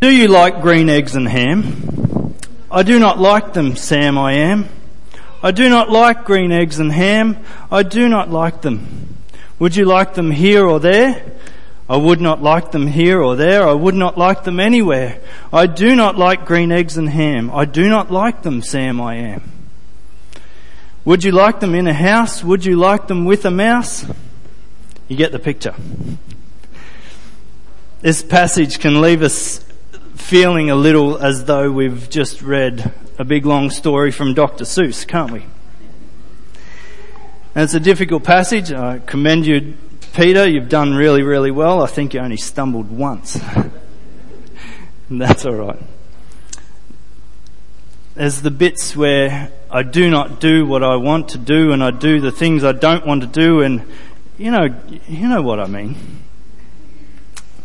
Do 0.00 0.14
you 0.14 0.28
like 0.28 0.60
green 0.60 0.88
eggs 0.88 1.16
and 1.16 1.26
ham? 1.26 2.36
I 2.70 2.84
do 2.84 3.00
not 3.00 3.18
like 3.18 3.52
them, 3.52 3.74
Sam 3.74 4.16
I 4.16 4.34
am. 4.34 4.68
I 5.42 5.50
do 5.50 5.68
not 5.68 5.90
like 5.90 6.24
green 6.24 6.52
eggs 6.52 6.78
and 6.78 6.92
ham. 6.92 7.36
I 7.68 7.82
do 7.82 8.08
not 8.08 8.30
like 8.30 8.62
them. 8.62 9.16
Would 9.58 9.74
you 9.74 9.86
like 9.86 10.14
them 10.14 10.30
here 10.30 10.64
or 10.64 10.78
there? 10.78 11.20
I 11.88 11.96
would 11.96 12.20
not 12.20 12.40
like 12.40 12.70
them 12.70 12.86
here 12.86 13.20
or 13.20 13.34
there. 13.34 13.66
I 13.66 13.72
would 13.72 13.96
not 13.96 14.16
like 14.16 14.44
them 14.44 14.60
anywhere. 14.60 15.18
I 15.52 15.66
do 15.66 15.96
not 15.96 16.16
like 16.16 16.46
green 16.46 16.70
eggs 16.70 16.96
and 16.96 17.08
ham. 17.08 17.50
I 17.50 17.64
do 17.64 17.88
not 17.88 18.08
like 18.08 18.42
them, 18.42 18.62
Sam 18.62 19.00
I 19.00 19.16
am. 19.16 19.50
Would 21.04 21.24
you 21.24 21.32
like 21.32 21.58
them 21.58 21.74
in 21.74 21.88
a 21.88 21.94
house? 21.94 22.44
Would 22.44 22.64
you 22.64 22.76
like 22.76 23.08
them 23.08 23.24
with 23.24 23.44
a 23.44 23.50
mouse? 23.50 24.06
You 25.08 25.16
get 25.16 25.32
the 25.32 25.40
picture. 25.40 25.74
This 28.00 28.22
passage 28.22 28.78
can 28.78 29.00
leave 29.00 29.22
us 29.22 29.64
feeling 30.18 30.68
a 30.68 30.74
little 30.74 31.16
as 31.16 31.46
though 31.46 31.70
we've 31.70 32.10
just 32.10 32.42
read 32.42 32.92
a 33.18 33.24
big 33.24 33.46
long 33.46 33.70
story 33.70 34.10
from 34.10 34.34
Dr. 34.34 34.64
Seuss, 34.64 35.06
can't 35.06 35.32
we? 35.32 35.46
And 37.54 37.64
it's 37.64 37.74
a 37.74 37.80
difficult 37.80 38.24
passage. 38.24 38.70
I 38.70 38.98
commend 38.98 39.46
you, 39.46 39.74
Peter. 40.12 40.46
You've 40.46 40.68
done 40.68 40.94
really, 40.94 41.22
really 41.22 41.50
well. 41.50 41.82
I 41.82 41.86
think 41.86 42.12
you 42.12 42.20
only 42.20 42.36
stumbled 42.36 42.90
once. 42.90 43.40
That's 45.10 45.46
alright. 45.46 45.80
There's 48.14 48.42
the 48.42 48.50
bits 48.50 48.94
where 48.94 49.50
I 49.70 49.82
do 49.82 50.10
not 50.10 50.40
do 50.40 50.66
what 50.66 50.82
I 50.82 50.96
want 50.96 51.30
to 51.30 51.38
do 51.38 51.72
and 51.72 51.82
I 51.82 51.90
do 51.90 52.20
the 52.20 52.32
things 52.32 52.64
I 52.64 52.72
don't 52.72 53.06
want 53.06 53.22
to 53.22 53.26
do 53.26 53.62
and 53.62 53.82
you 54.36 54.50
know, 54.50 54.68
you 55.08 55.28
know 55.28 55.42
what 55.42 55.58
I 55.58 55.66
mean. 55.66 55.96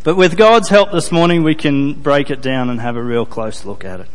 But 0.03 0.17
with 0.17 0.35
God's 0.35 0.67
help 0.67 0.91
this 0.91 1.13
morning, 1.13 1.43
we 1.43 1.55
can 1.55 1.93
break 1.93 2.29
it 2.29 2.41
down 2.41 2.69
and 2.69 2.81
have 2.81 2.97
a 2.97 3.01
real 3.01 3.25
close 3.25 3.63
look 3.63 3.85
at 3.85 4.01
it. 4.01 4.07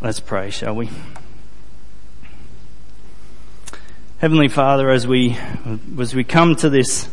Let's 0.00 0.20
pray, 0.20 0.50
shall 0.50 0.76
we? 0.76 0.88
Heavenly 4.18 4.46
Father, 4.46 4.88
as 4.88 5.04
we, 5.04 5.36
as 5.98 6.14
we 6.14 6.22
come 6.22 6.54
to 6.56 6.70
this 6.70 7.08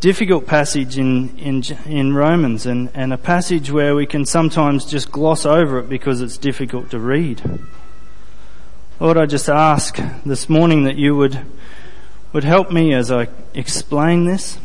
difficult 0.00 0.46
passage 0.46 0.96
in, 0.96 1.38
in, 1.38 1.62
in 1.84 2.14
Romans 2.14 2.64
and, 2.64 2.88
and 2.94 3.12
a 3.12 3.18
passage 3.18 3.70
where 3.70 3.94
we 3.94 4.06
can 4.06 4.24
sometimes 4.24 4.86
just 4.86 5.12
gloss 5.12 5.44
over 5.44 5.80
it 5.80 5.88
because 5.90 6.22
it's 6.22 6.38
difficult 6.38 6.90
to 6.92 6.98
read. 6.98 7.42
Lord, 8.98 9.18
I 9.18 9.26
just 9.26 9.50
ask 9.50 10.00
this 10.24 10.48
morning 10.48 10.84
that 10.84 10.96
you 10.96 11.14
would, 11.14 11.38
would 12.32 12.44
help 12.44 12.70
me 12.70 12.94
as 12.94 13.12
I 13.12 13.28
explain 13.52 14.24
this. 14.24 14.56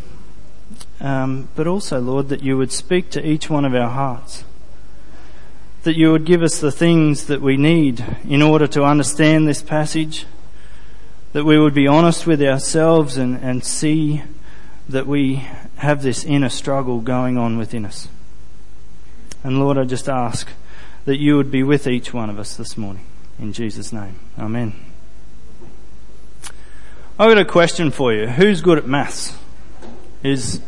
Um, 1.00 1.50
but 1.56 1.67
also, 1.67 2.00
Lord, 2.00 2.30
that 2.30 2.42
you 2.42 2.58
would 2.58 2.72
speak 2.72 3.09
to 3.12 3.26
each 3.26 3.50
one 3.50 3.66
of 3.66 3.76
our 3.76 3.90
hearts. 3.90 4.44
That 5.84 5.95
you 5.95 6.12
would 6.12 6.26
give 6.26 6.42
us 6.42 6.59
the 6.59 6.72
things 6.72 7.28
that 7.28 7.42
we 7.42 7.56
need 7.56 8.04
in 8.28 8.42
order 8.42 8.67
to 8.67 8.84
understand 8.84 9.48
this 9.48 9.62
passage. 9.62 10.26
That 11.34 11.45
we 11.45 11.59
would 11.59 11.73
be 11.73 11.88
honest 11.88 12.26
with 12.26 12.42
ourselves 12.42 13.17
and, 13.17 13.38
and 13.38 13.64
see 13.64 14.23
that 14.89 15.06
we 15.06 15.45
have 15.78 16.02
this 16.02 16.23
inner 16.23 16.50
struggle 16.50 17.02
going 17.02 17.38
on 17.38 17.58
within 17.58 17.86
us. 17.86 18.08
And 19.44 19.59
Lord, 19.59 19.78
I 19.78 19.84
just 19.84 20.09
ask 20.09 20.50
that 21.06 21.17
you 21.17 21.38
would 21.38 21.52
be 21.52 21.64
with 21.64 21.88
each 21.88 22.14
one 22.14 22.30
of 22.30 22.39
us 22.39 22.58
this 22.58 22.78
morning. 22.78 23.06
In 23.39 23.54
Jesus' 23.54 23.94
name. 23.94 24.20
Amen. 24.38 24.73
I've 27.20 27.30
got 27.30 27.38
a 27.38 27.45
question 27.45 27.92
for 27.92 28.14
you. 28.14 28.28
Who's 28.28 28.61
good 28.61 28.78
at 28.78 28.88
maths? 28.88 29.36
Is 30.23 30.61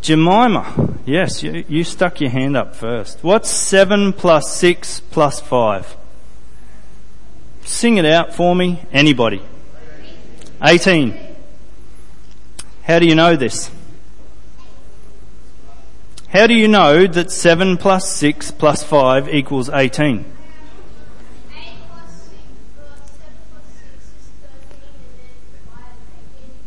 Jemima. 0.00 0.98
Yes, 1.04 1.42
you, 1.42 1.64
you 1.68 1.84
stuck 1.84 2.20
your 2.20 2.30
hand 2.30 2.56
up 2.56 2.76
first. 2.76 3.22
What's 3.22 3.50
7 3.50 4.12
plus 4.12 4.54
6 4.56 5.00
plus 5.10 5.40
5? 5.40 5.96
Sing 7.64 7.96
it 7.96 8.04
out 8.04 8.34
for 8.34 8.54
me. 8.54 8.82
Anybody? 8.92 9.42
18. 10.62 11.18
How 12.82 12.98
do 12.98 13.06
you 13.06 13.14
know 13.14 13.36
this? 13.36 13.70
How 16.28 16.46
do 16.46 16.54
you 16.54 16.68
know 16.68 17.06
that 17.06 17.30
7 17.30 17.76
plus 17.76 18.08
6 18.14 18.52
plus 18.52 18.82
5 18.84 19.34
equals 19.34 19.68
18? 19.68 20.24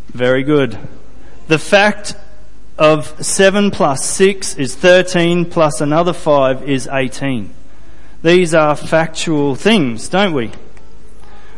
Very 0.10 0.44
good. 0.44 0.78
The 1.48 1.58
fact 1.58 2.16
of 2.84 3.26
7 3.26 3.72
plus 3.72 4.04
6 4.04 4.56
is 4.56 4.76
13 4.76 5.46
plus 5.46 5.80
another 5.80 6.12
5 6.12 6.68
is 6.68 6.86
18. 6.92 7.50
These 8.22 8.54
are 8.54 8.76
factual 8.76 9.56
things, 9.56 10.10
don't 10.10 10.34
we? 10.34 10.52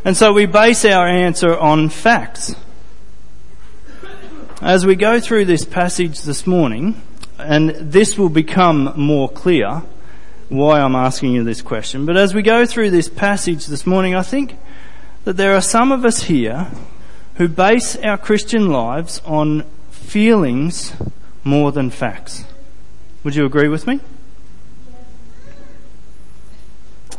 And 0.03 0.15
so 0.15 0.31
we 0.31 0.45
base 0.45 0.85
our 0.85 1.07
answer 1.07 1.57
on 1.57 1.89
facts. 1.89 2.53
As 4.61 4.85
we 4.85 4.95
go 4.95 5.19
through 5.19 5.45
this 5.45 5.65
passage 5.65 6.21
this 6.21 6.45
morning, 6.45 7.01
and 7.39 7.71
this 7.71 8.19
will 8.19 8.29
become 8.29 8.93
more 8.95 9.27
clear 9.27 9.81
why 10.49 10.79
I'm 10.79 10.95
asking 10.95 11.33
you 11.33 11.43
this 11.43 11.63
question, 11.63 12.05
but 12.05 12.17
as 12.17 12.35
we 12.35 12.43
go 12.43 12.67
through 12.67 12.91
this 12.91 13.09
passage 13.09 13.65
this 13.65 13.87
morning, 13.87 14.13
I 14.13 14.21
think 14.21 14.59
that 15.23 15.37
there 15.37 15.55
are 15.55 15.61
some 15.61 15.91
of 15.91 16.05
us 16.05 16.25
here 16.25 16.67
who 17.37 17.47
base 17.47 17.95
our 17.95 18.19
Christian 18.19 18.69
lives 18.69 19.23
on 19.25 19.65
feelings 20.05 20.93
more 21.43 21.71
than 21.71 21.89
facts. 21.89 22.45
Would 23.23 23.35
you 23.35 23.45
agree 23.45 23.67
with 23.67 23.87
me? 23.87 23.99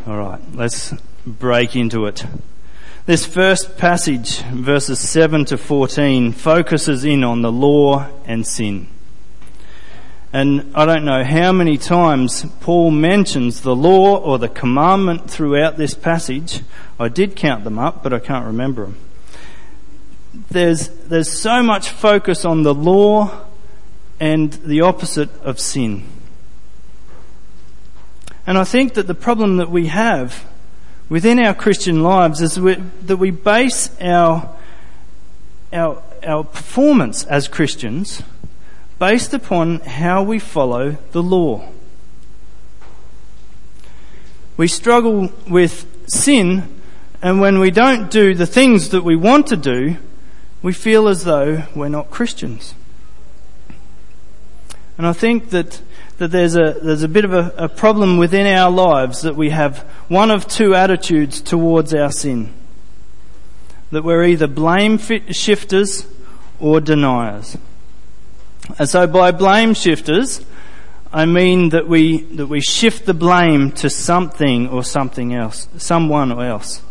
All 0.07 0.17
right, 0.17 0.41
let's 0.55 0.95
break 1.27 1.75
into 1.75 2.07
it. 2.07 2.25
This 3.07 3.27
first 3.27 3.77
passage, 3.77 4.41
verses 4.43 5.01
7 5.01 5.45
to 5.47 5.59
14, 5.59 6.33
focuses 6.33 7.05
in 7.05 7.25
on 7.25 7.43
the 7.43 7.53
law 7.53 8.09
and 8.25 8.47
sin. 8.47 8.89
And 10.33 10.73
I 10.75 10.85
don't 10.85 11.05
know 11.05 11.25
how 11.25 11.53
many 11.53 11.79
times 11.79 12.45
Paul 12.61 12.91
mentions 12.91 13.63
the 13.63 13.77
law 13.77 14.17
or 14.17 14.39
the 14.39 14.49
commandment 14.49 15.31
throughout 15.31 15.77
this 15.77 15.95
passage. 15.95 16.63
I 17.01 17.09
did 17.09 17.37
count 17.37 17.65
them 17.65 17.79
up, 17.79 18.03
but 18.03 18.13
I 18.13 18.19
can't 18.19 18.47
remember 18.47 18.85
them 18.85 19.06
there's, 20.51 20.89
there's 20.89 21.31
so 21.31 21.63
much 21.63 21.89
focus 21.89 22.45
on 22.45 22.63
the 22.63 22.75
law 22.75 23.47
and 24.21 24.53
the 24.53 24.81
opposite 24.81 25.31
of 25.43 25.61
sin. 25.61 26.05
And 28.47 28.57
I 28.57 28.65
think 28.65 28.95
that 28.95 29.07
the 29.07 29.15
problem 29.15 29.57
that 29.57 29.71
we 29.71 29.89
have 29.89 30.47
within 31.09 31.39
our 31.39 31.55
Christian 31.55 32.03
lives 32.03 32.41
is 32.41 32.55
that 32.55 33.17
we 33.17 33.31
base 33.31 33.91
our, 34.01 34.57
our, 35.73 36.03
our 36.25 36.45
performance 36.45 37.25
as 37.25 37.49
Christians 37.49 38.23
based 38.99 39.35
upon 39.35 39.81
how 39.81 40.23
we 40.23 40.39
follow 40.39 40.97
the 41.13 41.23
law. 41.23 41.69
We 44.57 44.69
struggle 44.69 45.31
with 45.51 45.87
sin, 46.09 46.81
and 47.21 47.41
when 47.41 47.59
we 47.59 47.71
don't 47.71 48.11
do 48.11 48.35
the 48.35 48.47
things 48.47 48.89
that 48.91 49.05
we 49.05 49.17
want 49.17 49.49
to 49.49 49.57
do, 49.57 49.97
we 50.63 50.73
feel 50.73 51.09
as 51.09 51.25
though 51.25 51.65
we're 51.75 51.89
not 51.89 52.11
Christians. 52.11 52.75
And 54.99 55.07
I 55.07 55.13
think 55.13 55.51
that, 55.51 55.83
that 56.19 56.31
there's 56.31 56.57
a, 56.57 56.77
there's 56.83 57.03
a 57.03 57.09
bit 57.09 57.25
of 57.25 57.33
a, 57.33 57.53
a 57.57 57.69
problem 57.69 58.17
within 58.17 58.47
our 58.47 58.71
lives 58.71 59.23
that 59.23 59.37
we 59.37 59.51
have 59.51 59.79
one 60.09 60.31
of 60.31 60.49
two 60.49 60.75
attitudes 60.75 61.41
towards 61.41 61.93
our 61.93 62.11
sin. 62.11 62.53
That 63.91 64.05
we're 64.05 64.25
either 64.25 64.47
blame 64.47 64.99
shifters 64.99 66.07
or 66.59 66.81
deniers. 66.81 67.57
And 68.79 68.89
so 68.89 69.07
by 69.07 69.31
blame 69.31 69.75
shifters, 69.75 70.45
I 71.13 71.27
mean 71.27 71.69
that 71.71 71.87
we, 71.87 72.23
that 72.23 72.47
we 72.47 72.61
shift 72.61 73.07
the 73.07 73.15
blame 73.15 73.73
to 73.73 73.91
something 73.91 74.69
or 74.69 74.83
something 74.83 75.35
else, 75.35 75.69
someone 75.77 76.33
else. 76.33 76.83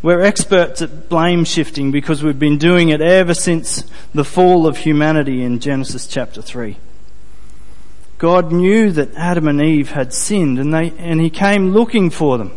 We're 0.00 0.22
experts 0.22 0.80
at 0.80 1.08
blame 1.08 1.44
shifting 1.44 1.90
because 1.90 2.22
we've 2.22 2.38
been 2.38 2.58
doing 2.58 2.90
it 2.90 3.00
ever 3.00 3.34
since 3.34 3.84
the 4.14 4.24
fall 4.24 4.66
of 4.66 4.78
humanity 4.78 5.42
in 5.42 5.58
Genesis 5.58 6.06
chapter 6.06 6.40
3. 6.40 6.76
God 8.18 8.52
knew 8.52 8.92
that 8.92 9.14
Adam 9.14 9.48
and 9.48 9.60
Eve 9.60 9.90
had 9.90 10.12
sinned 10.12 10.58
and 10.60 10.72
they, 10.72 10.92
and 10.98 11.20
he 11.20 11.30
came 11.30 11.70
looking 11.70 12.10
for 12.10 12.38
them. 12.38 12.52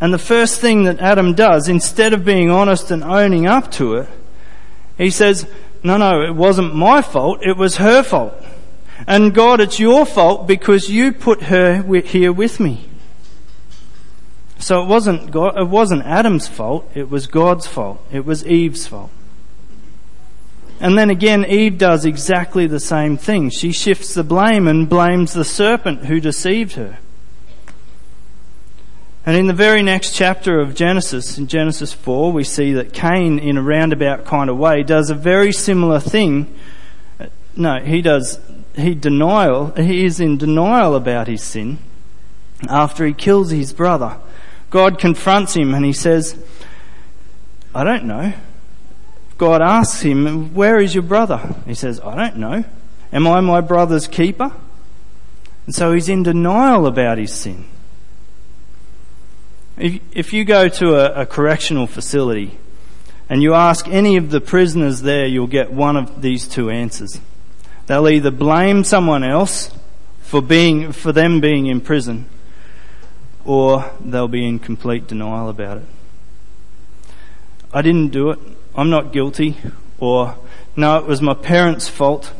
And 0.00 0.12
the 0.12 0.18
first 0.18 0.60
thing 0.60 0.84
that 0.84 0.98
Adam 0.98 1.34
does, 1.34 1.68
instead 1.68 2.12
of 2.12 2.24
being 2.24 2.50
honest 2.50 2.90
and 2.90 3.04
owning 3.04 3.46
up 3.46 3.70
to 3.72 3.94
it, 3.94 4.08
he 4.98 5.10
says, 5.10 5.46
no, 5.84 5.96
no, 5.96 6.22
it 6.22 6.34
wasn't 6.34 6.74
my 6.74 7.00
fault, 7.02 7.40
it 7.42 7.56
was 7.56 7.76
her 7.76 8.02
fault. 8.02 8.34
And 9.06 9.32
God, 9.32 9.60
it's 9.60 9.78
your 9.78 10.04
fault 10.04 10.48
because 10.48 10.90
you 10.90 11.12
put 11.12 11.44
her 11.44 11.82
here 12.00 12.32
with 12.32 12.58
me. 12.58 12.88
So 14.62 14.80
it 14.80 14.86
wasn't 14.86 15.32
God, 15.32 15.58
it 15.58 15.68
wasn't 15.68 16.04
Adam's 16.04 16.46
fault, 16.46 16.88
it 16.94 17.10
was 17.10 17.26
God's 17.26 17.66
fault. 17.66 18.00
It 18.12 18.24
was 18.24 18.46
Eve's 18.46 18.86
fault. 18.86 19.10
And 20.78 20.96
then 20.96 21.10
again, 21.10 21.44
Eve 21.44 21.78
does 21.78 22.04
exactly 22.04 22.68
the 22.68 22.78
same 22.78 23.16
thing. 23.16 23.50
She 23.50 23.72
shifts 23.72 24.14
the 24.14 24.22
blame 24.22 24.68
and 24.68 24.88
blames 24.88 25.32
the 25.32 25.44
serpent 25.44 26.04
who 26.04 26.20
deceived 26.20 26.74
her. 26.74 26.98
And 29.26 29.36
in 29.36 29.48
the 29.48 29.52
very 29.52 29.82
next 29.82 30.14
chapter 30.14 30.60
of 30.60 30.76
Genesis, 30.76 31.38
in 31.38 31.48
Genesis 31.48 31.92
4, 31.92 32.30
we 32.30 32.44
see 32.44 32.72
that 32.74 32.92
Cain, 32.92 33.40
in 33.40 33.56
a 33.56 33.62
roundabout 33.62 34.24
kind 34.24 34.48
of 34.48 34.58
way, 34.58 34.84
does 34.84 35.10
a 35.10 35.14
very 35.14 35.52
similar 35.52 35.98
thing. 35.98 36.56
No, 37.56 37.80
he 37.80 38.00
does, 38.00 38.38
he 38.76 38.94
denial, 38.94 39.72
he 39.72 40.04
is 40.04 40.20
in 40.20 40.38
denial 40.38 40.94
about 40.94 41.26
his 41.26 41.42
sin 41.42 41.78
after 42.68 43.04
he 43.04 43.12
kills 43.12 43.50
his 43.50 43.72
brother. 43.72 44.18
God 44.72 44.98
confronts 44.98 45.54
him 45.54 45.74
and 45.74 45.84
he 45.84 45.92
says, 45.92 46.34
I 47.74 47.84
don't 47.84 48.04
know. 48.04 48.32
God 49.36 49.60
asks 49.60 50.00
him, 50.00 50.54
where 50.54 50.80
is 50.80 50.94
your 50.94 51.02
brother? 51.02 51.54
He 51.66 51.74
says, 51.74 52.00
I 52.00 52.16
don't 52.16 52.38
know. 52.38 52.64
Am 53.12 53.26
I 53.26 53.40
my 53.40 53.60
brother's 53.60 54.08
keeper? 54.08 54.50
And 55.66 55.74
so 55.74 55.92
he's 55.92 56.08
in 56.08 56.22
denial 56.22 56.86
about 56.86 57.18
his 57.18 57.32
sin. 57.32 57.66
If, 59.76 60.32
you 60.32 60.44
go 60.44 60.68
to 60.68 60.94
a, 60.94 61.22
a 61.22 61.26
correctional 61.26 61.86
facility 61.86 62.58
and 63.28 63.42
you 63.42 63.52
ask 63.52 63.86
any 63.88 64.16
of 64.16 64.30
the 64.30 64.40
prisoners 64.40 65.02
there, 65.02 65.26
you'll 65.26 65.48
get 65.48 65.70
one 65.70 65.96
of 65.96 66.22
these 66.22 66.48
two 66.48 66.70
answers. 66.70 67.20
They'll 67.88 68.08
either 68.08 68.30
blame 68.30 68.84
someone 68.84 69.22
else 69.22 69.70
for 70.22 70.40
being, 70.40 70.92
for 70.92 71.12
them 71.12 71.40
being 71.40 71.66
in 71.66 71.82
prison, 71.82 72.26
or 73.44 73.90
they'll 74.00 74.28
be 74.28 74.46
in 74.46 74.58
complete 74.58 75.06
denial 75.06 75.48
about 75.48 75.78
it. 75.78 75.84
I 77.72 77.82
didn't 77.82 78.08
do 78.08 78.30
it. 78.30 78.38
I'm 78.74 78.90
not 78.90 79.12
guilty. 79.12 79.56
Or, 79.98 80.36
no, 80.76 80.96
it 80.98 81.06
was 81.06 81.22
my 81.22 81.34
parents' 81.34 81.88
fault. 81.88 82.32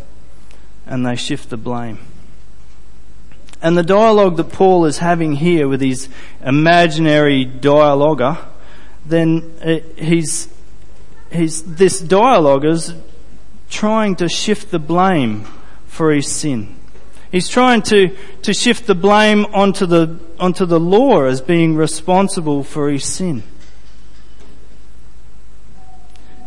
And 0.87 1.07
they 1.07 1.17
shift 1.17 1.51
the 1.51 1.57
blame. 1.57 1.99
And 3.63 3.79
the 3.79 3.83
dialogue 3.83 4.37
that 4.37 4.53
Paul 4.53 4.85
is 4.85 4.99
having 4.99 5.35
here 5.35 5.69
with 5.69 5.81
his 5.81 6.09
imaginary 6.45 7.45
dialoguer, 7.45 8.39
then 9.07 9.55
uh, 9.65 9.79
he's, 9.97 10.49
he's, 11.31 11.63
this 11.63 12.01
dialogue 12.01 12.65
is 12.65 12.95
trying 13.71 14.17
to 14.17 14.29
shift 14.29 14.71
the 14.71 14.81
blame 14.81 15.47
for 15.87 16.13
his 16.13 16.31
sin. 16.31 16.75
He's 17.33 17.49
trying 17.49 17.83
to, 17.83 18.17
to 18.43 18.55
shift 18.55 18.87
the 18.87 18.95
blame 18.95 19.47
onto 19.47 19.87
the, 19.87 20.21
onto 20.39 20.65
the 20.67 20.79
law 20.79 21.25
as 21.25 21.41
being 21.41 21.75
responsible 21.75 22.63
for 22.63 22.89
his 22.91 23.05
sin. 23.05 23.43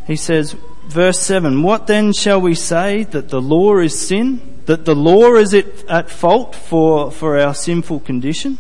He 0.08 0.16
says, 0.16 0.56
verse 0.88 1.20
7, 1.20 1.64
What 1.64 1.88
then 1.88 2.14
shall 2.14 2.40
we 2.40 2.56
say 2.56 3.04
that 3.06 3.30
the 3.30 3.42
law 3.42 3.80
is 3.80 4.00
sin? 4.00 4.56
that 4.66 4.86
the 4.86 4.96
law 4.96 5.36
is 5.36 5.54
it 5.54 5.86
at 5.88 6.10
fault 6.10 6.56
for, 6.56 7.12
for 7.12 7.40
our 7.40 7.54
sinful 7.54 8.00
condition? 8.02 8.58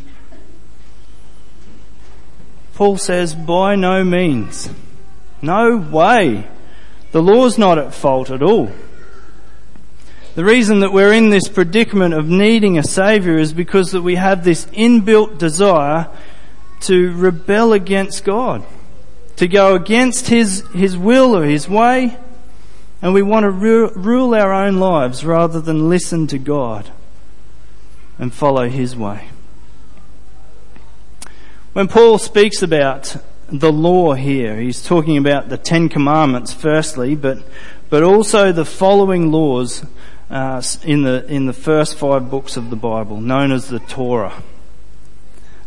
Paul 2.76 2.98
says, 2.98 3.34
by 3.34 3.76
no 3.76 4.04
means. 4.04 4.70
No 5.42 5.78
way. 5.78 6.48
The 7.12 7.24
law's 7.24 7.58
not 7.58 7.78
at 7.78 7.94
fault 7.94 8.30
at 8.30 8.44
all. 8.44 8.72
The 10.36 10.44
reason 10.44 10.82
that 10.82 10.92
we're 10.92 11.14
in 11.14 11.30
this 11.30 11.48
predicament 11.48 12.14
of 12.14 12.28
needing 12.28 12.78
a 12.78 12.84
saviour 12.84 13.38
is 13.38 13.54
because 13.54 13.92
that 13.92 14.02
we 14.02 14.16
have 14.16 14.44
this 14.44 14.66
inbuilt 14.66 15.38
desire 15.38 16.10
to 16.82 17.14
rebel 17.14 17.72
against 17.72 18.26
God, 18.26 18.66
to 19.38 19.48
go 19.48 19.76
against 19.76 20.28
His, 20.28 20.68
His 20.74 20.98
will 20.98 21.38
or 21.38 21.46
His 21.46 21.70
way, 21.70 22.18
and 23.02 23.14
we 23.14 23.22
want 23.22 23.46
to 23.46 23.50
rule 23.50 24.36
our 24.36 24.52
own 24.52 24.78
lives 24.78 25.24
rather 25.24 25.62
than 25.62 25.88
listen 25.88 26.28
to 26.28 26.38
God 26.38 26.92
and 28.20 28.34
follow 28.34 28.68
His 28.68 28.94
way. 28.94 29.30
When 31.72 31.88
Paul 31.88 32.18
speaks 32.18 32.62
about 32.62 33.16
the 33.48 33.72
law 33.72 34.16
here, 34.16 34.60
he's 34.60 34.84
talking 34.84 35.16
about 35.18 35.48
the 35.48 35.58
Ten 35.58 35.88
Commandments 35.88 36.54
firstly, 36.54 37.16
but, 37.16 37.38
but 37.90 38.04
also 38.04 38.52
the 38.52 38.66
following 38.66 39.32
laws 39.32 39.86
uh, 40.30 40.62
in, 40.84 41.04
the, 41.04 41.26
in 41.28 41.46
the 41.46 41.54
first 41.54 41.98
five 41.98 42.30
books 42.30 42.58
of 42.58 42.70
the 42.70 42.76
Bible, 42.76 43.22
known 43.22 43.52
as 43.52 43.70
the 43.70 43.80
Torah. 43.80 44.44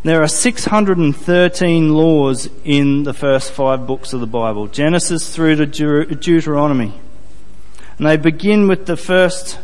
There 0.05 0.23
are 0.23 0.29
613 0.29 1.95
laws 1.95 2.49
in 2.65 3.03
the 3.03 3.13
first 3.13 3.53
five 3.53 3.87
books 3.87 4.13
of 4.13 4.21
the 4.21 4.27
Bible, 4.27 4.69
Genesis 4.69 5.35
through 5.35 5.57
to 5.57 5.67
Deuteronomy. 6.15 6.95
And 7.99 8.07
they 8.07 8.17
begin 8.17 8.69
with 8.69 8.87
the 8.87 8.97
first 8.97 9.59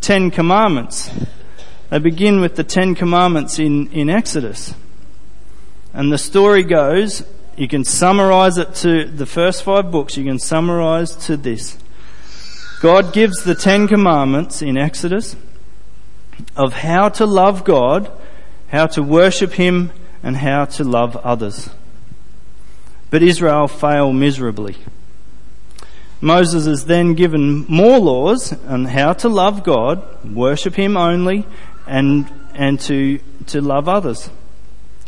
Ten 0.00 0.30
Commandments. 0.32 1.10
They 1.90 2.00
begin 2.00 2.40
with 2.40 2.56
the 2.56 2.64
Ten 2.64 2.96
Commandments 2.96 3.60
in, 3.60 3.90
in 3.92 4.10
Exodus. 4.10 4.74
And 5.94 6.12
the 6.12 6.18
story 6.18 6.64
goes, 6.64 7.24
you 7.56 7.68
can 7.68 7.84
summarize 7.84 8.58
it 8.58 8.74
to 8.76 9.04
the 9.04 9.24
first 9.24 9.62
five 9.62 9.90
books, 9.90 10.16
you 10.16 10.24
can 10.24 10.38
summarize 10.38 11.14
to 11.26 11.36
this. 11.36 11.78
God 12.80 13.14
gives 13.14 13.42
the 13.42 13.54
Ten 13.54 13.88
Commandments 13.88 14.60
in 14.60 14.76
Exodus 14.76 15.34
of 16.54 16.74
how 16.74 17.08
to 17.08 17.24
love 17.24 17.64
God, 17.64 18.10
how 18.68 18.86
to 18.88 19.02
worship 19.02 19.52
Him, 19.52 19.92
and 20.22 20.36
how 20.36 20.66
to 20.66 20.84
love 20.84 21.16
others. 21.16 21.70
But 23.08 23.22
Israel 23.22 23.66
fail 23.66 24.12
miserably. 24.12 24.76
Moses 26.20 26.66
is 26.66 26.84
then 26.84 27.14
given 27.14 27.64
more 27.68 27.98
laws 27.98 28.52
on 28.64 28.86
how 28.86 29.14
to 29.14 29.28
love 29.28 29.62
God, 29.62 30.34
worship 30.34 30.74
Him 30.74 30.96
only, 30.96 31.46
and, 31.86 32.30
and 32.54 32.78
to, 32.80 33.20
to 33.46 33.60
love 33.62 33.88
others. 33.88 34.28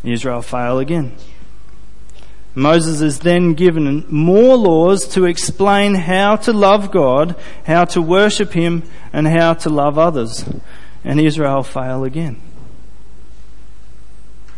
Israel 0.04 0.42
fail 0.42 0.78
again. 0.78 1.12
Moses 2.54 3.00
is 3.00 3.20
then 3.20 3.54
given 3.54 4.04
more 4.08 4.56
laws 4.56 5.06
to 5.08 5.26
explain 5.26 5.94
how 5.94 6.36
to 6.36 6.52
love 6.52 6.90
God, 6.90 7.36
how 7.66 7.84
to 7.86 8.02
worship 8.02 8.52
Him, 8.52 8.82
and 9.12 9.26
how 9.26 9.54
to 9.54 9.68
love 9.68 9.98
others. 9.98 10.44
And 11.04 11.20
Israel 11.20 11.62
fail 11.62 12.04
again. 12.04 12.40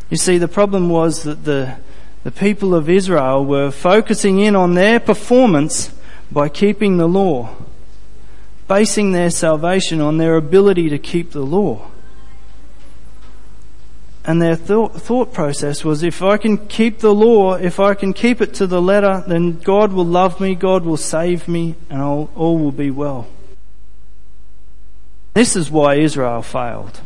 You 0.08 0.16
see, 0.16 0.38
the 0.38 0.48
problem 0.48 0.88
was 0.88 1.22
that 1.22 1.44
the, 1.44 1.76
the 2.24 2.32
people 2.32 2.74
of 2.74 2.90
Israel 2.90 3.44
were 3.44 3.70
focusing 3.70 4.40
in 4.40 4.56
on 4.56 4.74
their 4.74 4.98
performance 4.98 5.92
by 6.32 6.48
keeping 6.48 6.96
the 6.96 7.06
law, 7.06 7.54
basing 8.66 9.12
their 9.12 9.30
salvation 9.30 10.00
on 10.00 10.18
their 10.18 10.36
ability 10.36 10.88
to 10.88 10.98
keep 10.98 11.30
the 11.32 11.44
law. 11.44 11.90
And 14.24 14.40
their 14.40 14.54
thought, 14.54 15.00
thought 15.00 15.32
process 15.32 15.82
was 15.82 16.02
if 16.02 16.22
I 16.22 16.36
can 16.36 16.58
keep 16.66 16.98
the 16.98 17.14
law, 17.14 17.54
if 17.54 17.80
I 17.80 17.94
can 17.94 18.12
keep 18.12 18.40
it 18.40 18.52
to 18.54 18.66
the 18.66 18.82
letter, 18.82 19.24
then 19.26 19.58
God 19.58 19.92
will 19.92 20.04
love 20.04 20.40
me, 20.40 20.54
God 20.54 20.84
will 20.84 20.98
save 20.98 21.48
me, 21.48 21.74
and 21.88 22.02
all, 22.02 22.30
all 22.36 22.58
will 22.58 22.72
be 22.72 22.90
well. 22.90 23.28
This 25.32 25.56
is 25.56 25.70
why 25.70 25.94
Israel 25.94 26.42
failed. 26.42 27.00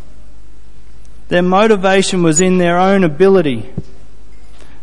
Their 1.29 1.43
motivation 1.43 2.23
was 2.23 2.41
in 2.41 2.59
their 2.59 2.79
own 2.79 3.05
ability. 3.05 3.71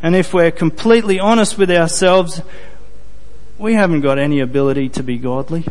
And 0.01 0.15
if 0.15 0.33
we're 0.33 0.51
completely 0.51 1.19
honest 1.19 1.57
with 1.57 1.69
ourselves, 1.69 2.41
we 3.57 3.73
haven't 3.73 4.01
got 4.01 4.17
any 4.17 4.39
ability 4.39 4.89
to 4.89 5.03
be 5.03 5.17
godly. 5.17 5.65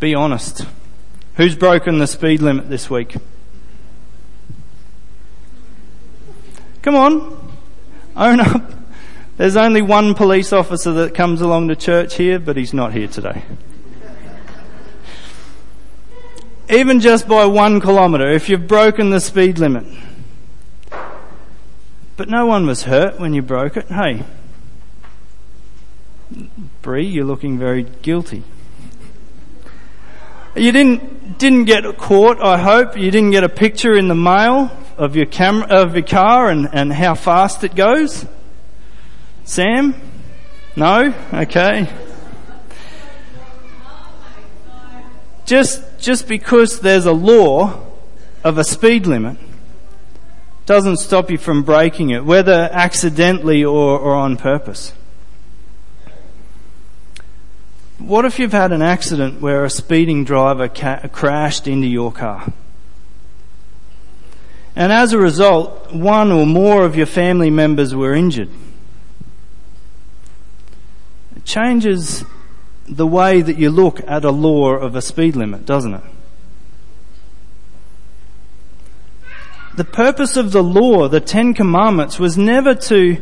Be 0.00 0.14
honest. 0.14 0.64
Who's 1.38 1.54
broken 1.54 1.98
the 1.98 2.08
speed 2.08 2.42
limit 2.42 2.68
this 2.68 2.90
week? 2.90 3.14
Come 6.82 6.96
on. 6.96 7.54
Own 8.16 8.40
up. 8.40 8.72
There's 9.36 9.54
only 9.56 9.80
one 9.80 10.16
police 10.16 10.52
officer 10.52 10.90
that 10.94 11.14
comes 11.14 11.40
along 11.40 11.68
to 11.68 11.76
church 11.76 12.16
here, 12.16 12.40
but 12.40 12.56
he's 12.56 12.74
not 12.74 12.92
here 12.92 13.06
today. 13.06 13.44
Even 16.68 16.98
just 16.98 17.28
by 17.28 17.46
one 17.46 17.80
kilometre, 17.80 18.32
if 18.32 18.48
you've 18.48 18.66
broken 18.66 19.10
the 19.10 19.20
speed 19.20 19.60
limit, 19.60 19.86
but 22.16 22.28
no 22.28 22.46
one 22.46 22.66
was 22.66 22.82
hurt 22.82 23.20
when 23.20 23.32
you 23.32 23.42
broke 23.42 23.76
it. 23.76 23.86
Hey, 23.86 24.24
Bree, 26.82 27.06
you're 27.06 27.24
looking 27.24 27.60
very 27.60 27.84
guilty. 27.84 28.42
You 30.58 30.72
didn't 30.72 31.38
didn't 31.38 31.66
get 31.66 31.84
caught. 31.98 32.40
I 32.42 32.58
hope 32.58 32.98
you 32.98 33.10
didn't 33.10 33.30
get 33.30 33.44
a 33.44 33.48
picture 33.48 33.94
in 33.96 34.08
the 34.08 34.14
mail 34.14 34.70
of 34.96 35.14
your 35.14 35.26
camera 35.26 35.68
of 35.68 35.94
your 35.94 36.04
car 36.04 36.50
and, 36.50 36.68
and 36.72 36.92
how 36.92 37.14
fast 37.14 37.62
it 37.62 37.76
goes. 37.76 38.26
Sam, 39.44 39.94
no, 40.74 41.14
okay. 41.32 41.88
Just 45.46 45.82
just 46.00 46.26
because 46.26 46.80
there's 46.80 47.06
a 47.06 47.12
law 47.12 47.86
of 48.42 48.58
a 48.58 48.64
speed 48.64 49.06
limit 49.06 49.36
doesn't 50.66 50.98
stop 50.98 51.30
you 51.30 51.38
from 51.38 51.62
breaking 51.62 52.10
it, 52.10 52.24
whether 52.24 52.68
accidentally 52.72 53.64
or, 53.64 53.98
or 53.98 54.14
on 54.14 54.36
purpose. 54.36 54.92
What 57.98 58.24
if 58.24 58.38
you've 58.38 58.52
had 58.52 58.72
an 58.72 58.82
accident 58.82 59.40
where 59.40 59.64
a 59.64 59.70
speeding 59.70 60.24
driver 60.24 60.68
ca- 60.68 61.08
crashed 61.08 61.66
into 61.66 61.88
your 61.88 62.12
car? 62.12 62.52
And 64.76 64.92
as 64.92 65.12
a 65.12 65.18
result, 65.18 65.92
one 65.92 66.30
or 66.30 66.46
more 66.46 66.84
of 66.84 66.94
your 66.94 67.06
family 67.06 67.50
members 67.50 67.94
were 67.96 68.14
injured. 68.14 68.50
It 71.34 71.44
changes 71.44 72.24
the 72.88 73.06
way 73.06 73.42
that 73.42 73.58
you 73.58 73.70
look 73.70 74.00
at 74.06 74.24
a 74.24 74.30
law 74.30 74.74
of 74.74 74.94
a 74.94 75.02
speed 75.02 75.34
limit, 75.34 75.66
doesn't 75.66 75.94
it? 75.94 76.04
The 79.76 79.84
purpose 79.84 80.36
of 80.36 80.52
the 80.52 80.62
law, 80.62 81.08
the 81.08 81.20
Ten 81.20 81.54
Commandments, 81.54 82.18
was 82.18 82.38
never 82.38 82.74
to, 82.74 83.18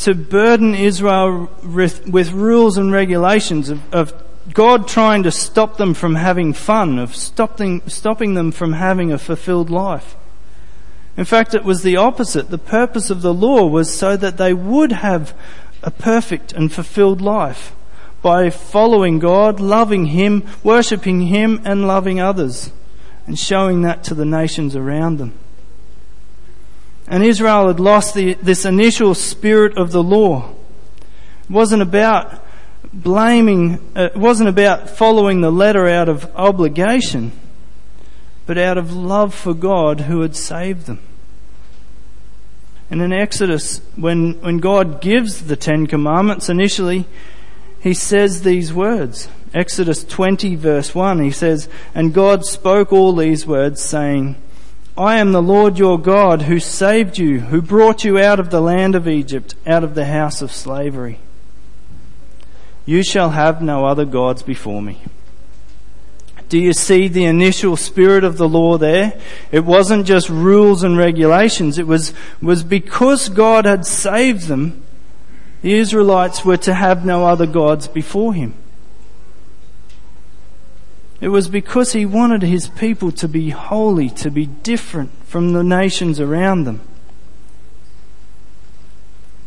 to 0.00 0.14
burden 0.14 0.74
Israel 0.74 1.50
with, 1.64 2.08
with 2.08 2.32
rules 2.32 2.76
and 2.76 2.92
regulations 2.92 3.68
of, 3.68 3.94
of, 3.94 4.24
God 4.54 4.88
trying 4.88 5.22
to 5.24 5.30
stop 5.30 5.76
them 5.76 5.94
from 5.94 6.16
having 6.16 6.52
fun, 6.54 6.98
of 6.98 7.14
stopping, 7.14 7.82
stopping 7.86 8.34
them 8.34 8.50
from 8.50 8.72
having 8.72 9.12
a 9.12 9.18
fulfilled 9.18 9.70
life. 9.70 10.16
In 11.16 11.24
fact, 11.24 11.54
it 11.54 11.62
was 11.62 11.82
the 11.82 11.96
opposite. 11.96 12.50
The 12.50 12.58
purpose 12.58 13.10
of 13.10 13.22
the 13.22 13.34
law 13.34 13.66
was 13.66 13.94
so 13.96 14.16
that 14.16 14.38
they 14.38 14.54
would 14.54 14.92
have 14.92 15.34
a 15.82 15.90
perfect 15.90 16.52
and 16.52 16.72
fulfilled 16.72 17.20
life 17.20 17.74
by 18.22 18.50
following 18.50 19.18
God, 19.18 19.60
loving 19.60 20.06
Him, 20.06 20.46
worshipping 20.62 21.22
Him, 21.22 21.60
and 21.64 21.86
loving 21.86 22.20
others, 22.20 22.72
and 23.26 23.38
showing 23.38 23.82
that 23.82 24.02
to 24.04 24.14
the 24.14 24.24
nations 24.24 24.74
around 24.74 25.18
them. 25.18 25.34
And 27.10 27.24
Israel 27.24 27.66
had 27.66 27.80
lost 27.80 28.14
the, 28.14 28.34
this 28.34 28.64
initial 28.64 29.16
spirit 29.16 29.76
of 29.76 29.90
the 29.90 30.02
law. 30.02 30.54
It 31.42 31.50
wasn't 31.50 31.82
about 31.82 32.44
blaming, 32.92 33.80
uh, 33.96 34.10
it 34.14 34.16
wasn't 34.16 34.48
about 34.48 34.88
following 34.88 35.40
the 35.40 35.50
letter 35.50 35.88
out 35.88 36.08
of 36.08 36.30
obligation, 36.36 37.32
but 38.46 38.56
out 38.56 38.78
of 38.78 38.94
love 38.94 39.34
for 39.34 39.54
God 39.54 40.02
who 40.02 40.20
had 40.20 40.36
saved 40.36 40.86
them. 40.86 41.00
And 42.90 43.02
in 43.02 43.12
Exodus, 43.12 43.80
when, 43.96 44.40
when 44.40 44.58
God 44.58 45.00
gives 45.00 45.46
the 45.46 45.56
Ten 45.56 45.88
Commandments 45.88 46.48
initially, 46.48 47.06
He 47.80 47.92
says 47.92 48.42
these 48.42 48.72
words. 48.72 49.28
Exodus 49.52 50.04
20 50.04 50.54
verse 50.54 50.94
1, 50.94 51.20
He 51.20 51.32
says, 51.32 51.68
And 51.92 52.14
God 52.14 52.44
spoke 52.44 52.92
all 52.92 53.16
these 53.16 53.44
words 53.46 53.80
saying, 53.80 54.36
I 55.00 55.16
am 55.16 55.32
the 55.32 55.40
Lord 55.40 55.78
your 55.78 55.98
God 55.98 56.42
who 56.42 56.60
saved 56.60 57.16
you, 57.16 57.40
who 57.40 57.62
brought 57.62 58.04
you 58.04 58.18
out 58.18 58.38
of 58.38 58.50
the 58.50 58.60
land 58.60 58.94
of 58.94 59.08
Egypt, 59.08 59.54
out 59.66 59.82
of 59.82 59.94
the 59.94 60.04
house 60.04 60.42
of 60.42 60.52
slavery. 60.52 61.20
You 62.84 63.02
shall 63.02 63.30
have 63.30 63.62
no 63.62 63.86
other 63.86 64.04
gods 64.04 64.42
before 64.42 64.82
me. 64.82 65.00
Do 66.50 66.58
you 66.58 66.74
see 66.74 67.08
the 67.08 67.24
initial 67.24 67.78
spirit 67.78 68.24
of 68.24 68.36
the 68.36 68.46
law 68.46 68.76
there? 68.76 69.18
It 69.50 69.64
wasn't 69.64 70.04
just 70.04 70.28
rules 70.28 70.82
and 70.82 70.98
regulations. 70.98 71.78
It 71.78 71.86
was, 71.86 72.12
was 72.42 72.62
because 72.62 73.30
God 73.30 73.64
had 73.64 73.86
saved 73.86 74.48
them, 74.48 74.82
the 75.62 75.72
Israelites 75.72 76.44
were 76.44 76.58
to 76.58 76.74
have 76.74 77.06
no 77.06 77.24
other 77.24 77.46
gods 77.46 77.88
before 77.88 78.34
him. 78.34 78.52
It 81.20 81.28
was 81.28 81.48
because 81.48 81.92
he 81.92 82.06
wanted 82.06 82.42
his 82.42 82.68
people 82.68 83.12
to 83.12 83.28
be 83.28 83.50
holy, 83.50 84.08
to 84.10 84.30
be 84.30 84.46
different 84.46 85.10
from 85.24 85.52
the 85.52 85.62
nations 85.62 86.18
around 86.18 86.64
them. 86.64 86.80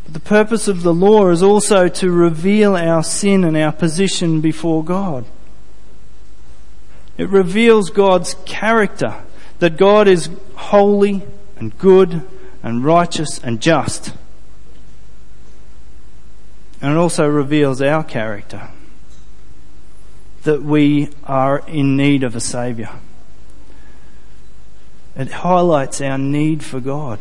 But 0.04 0.14
the 0.14 0.20
purpose 0.20 0.68
of 0.68 0.82
the 0.82 0.94
law 0.94 1.30
is 1.30 1.42
also 1.42 1.88
to 1.88 2.10
reveal 2.10 2.76
our 2.76 3.02
sin 3.02 3.42
and 3.42 3.56
our 3.56 3.72
position 3.72 4.40
before 4.40 4.84
God. 4.84 5.24
It 7.18 7.28
reveals 7.28 7.90
God's 7.90 8.34
character, 8.44 9.22
that 9.58 9.76
God 9.76 10.06
is 10.06 10.30
holy 10.54 11.22
and 11.56 11.76
good 11.78 12.22
and 12.62 12.84
righteous 12.84 13.38
and 13.42 13.60
just. 13.60 14.12
And 16.80 16.92
it 16.92 16.96
also 16.96 17.26
reveals 17.26 17.82
our 17.82 18.04
character 18.04 18.70
that 20.44 20.62
we 20.62 21.10
are 21.24 21.66
in 21.66 21.96
need 21.96 22.22
of 22.22 22.36
a 22.36 22.40
Saviour. 22.40 22.90
It 25.16 25.30
highlights 25.30 26.00
our 26.00 26.18
need 26.18 26.62
for 26.62 26.80
God. 26.80 27.18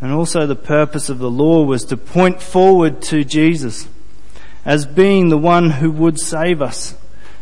And 0.00 0.12
also 0.12 0.46
the 0.46 0.56
purpose 0.56 1.08
of 1.08 1.18
the 1.18 1.30
law 1.30 1.64
was 1.64 1.84
to 1.86 1.96
point 1.96 2.42
forward 2.42 3.00
to 3.02 3.24
Jesus 3.24 3.88
as 4.64 4.84
being 4.84 5.28
the 5.28 5.38
one 5.38 5.70
who 5.70 5.90
would 5.90 6.20
save 6.20 6.60
us, 6.60 6.94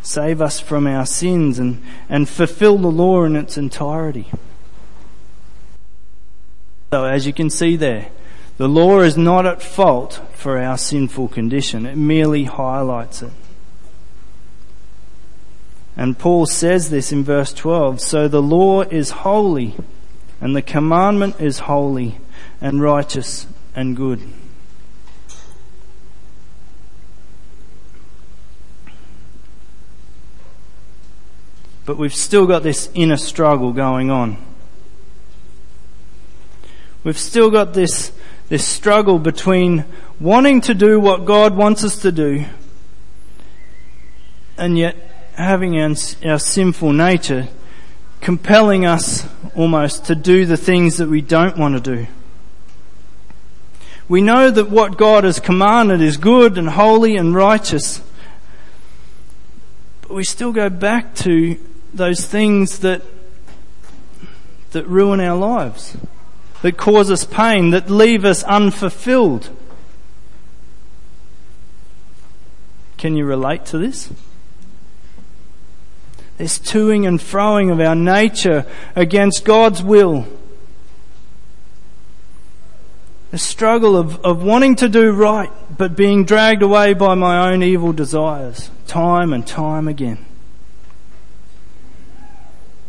save 0.03 0.41
us 0.41 0.61
from 0.61 0.87
our 0.87 1.07
sins 1.07 1.59
and, 1.59 1.83
and 2.09 2.29
fulfill 2.29 2.79
the 2.79 2.91
law 2.91 3.25
in 3.25 3.35
its 3.35 3.57
entirety. 3.57 4.31
So 6.93 7.05
as 7.05 7.27
you 7.27 7.33
can 7.33 7.51
see 7.51 7.77
there, 7.77 8.11
the 8.57 8.69
law 8.69 9.01
is 9.01 9.17
not 9.17 9.47
at 9.47 9.63
fault 9.63 10.21
for 10.35 10.59
our 10.59 10.79
sinful 10.79 11.29
condition. 11.29 11.87
It 11.87 11.97
merely 11.97 12.45
highlights 12.45 13.23
it. 13.23 13.33
And 15.97 16.19
Paul 16.19 16.47
says 16.47 16.91
this 16.91 17.13
in 17.13 17.25
verse 17.25 17.53
12. 17.53 18.01
So 18.01 18.29
the 18.29 18.43
law 18.43 18.83
is 18.83 19.11
holy 19.11 19.75
and 20.41 20.55
the 20.55 20.63
commandment 20.63 21.41
is 21.41 21.61
holy 21.61 22.19
and 22.61 22.83
righteous 22.83 23.47
and 23.75 23.97
good. 23.97 24.21
But 31.87 31.99
we've 31.99 32.15
still 32.15 32.47
got 32.47 32.63
this 32.63 32.91
inner 32.95 33.17
struggle 33.17 33.73
going 33.73 34.11
on. 34.11 34.39
We've 37.05 37.19
still 37.19 37.51
got 37.51 37.75
this 37.75 38.13
this 38.55 38.65
struggle 38.65 39.19
between 39.19 39.85
wanting 40.21 40.61
to 40.61 40.75
do 40.75 41.01
what 41.01 41.25
God 41.25 41.57
wants 41.57 41.83
us 41.83 41.99
to 42.03 42.13
do 42.13 42.45
and 44.57 44.79
yet 44.79 44.95
having 45.35 45.77
our, 45.77 46.39
sinful 46.39 46.93
nature 46.93 47.49
compelling 48.21 48.87
us 48.87 49.27
almost 49.57 50.05
to 50.05 50.15
do 50.15 50.47
the 50.47 50.57
things 50.57 50.99
that 50.99 51.09
we 51.09 51.21
don't 51.21 51.59
want 51.59 51.75
to 51.75 51.97
do. 51.97 52.07
We 54.09 54.21
know 54.21 54.53
that 54.53 54.71
what 54.71 54.97
God 54.97 55.25
has 55.25 55.41
commanded 55.41 56.01
is 56.01 56.17
good 56.17 56.57
and 56.57 56.69
holy 56.69 57.17
and 57.17 57.35
righteous. 57.35 58.03
But 60.03 60.13
we 60.13 60.23
still 60.23 60.53
go 60.53 60.71
back 60.71 61.17
to 61.17 61.59
those 61.93 62.25
things 62.25 62.79
that, 62.79 63.03
that 64.71 64.87
ruin 64.87 65.19
our 65.19 65.37
lives 65.37 65.97
that 66.63 66.77
cause 66.77 67.11
us 67.11 67.25
pain, 67.25 67.71
that 67.71 67.91
leave 67.91 68.25
us 68.25 68.43
unfulfilled. 68.45 69.51
Can 72.97 73.17
you 73.17 73.27
relate 73.27 73.67
to 73.67 73.79
this? 73.79 74.11
This 76.39 76.59
toing 76.59 77.07
and 77.07 77.21
froing 77.21 77.71
of 77.71 77.81
our 77.81 77.95
nature 77.95 78.67
against 78.97 79.45
God's 79.45 79.83
will. 79.83 80.27
The 83.31 83.39
struggle 83.39 83.97
of, 83.97 84.25
of 84.25 84.43
wanting 84.43 84.77
to 84.77 84.89
do 84.89 85.11
right, 85.11 85.51
but 85.77 85.97
being 85.97 86.25
dragged 86.25 86.63
away 86.63 86.95
by 86.95 87.15
my 87.15 87.51
own 87.51 87.63
evil 87.63 87.93
desires, 87.93 88.71
time 88.87 89.33
and 89.33 89.47
time 89.47 89.87
again. 89.87 90.25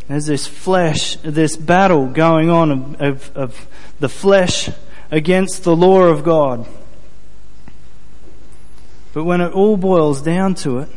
There's 0.07 0.27
this 0.27 0.45
flesh, 0.45 1.15
this 1.17 1.57
battle 1.57 2.07
going 2.07 2.49
on 2.49 2.71
of, 2.71 3.01
of, 3.01 3.37
of 3.37 3.67
the 3.99 4.09
flesh 4.09 4.69
against 5.09 5.63
the 5.63 5.75
law 5.75 6.03
of 6.03 6.23
God. 6.23 6.67
But 9.13 9.23
when 9.23 9.41
it 9.41 9.53
all 9.53 9.77
boils 9.77 10.21
down 10.21 10.55
to 10.55 10.79
it, 10.79 10.89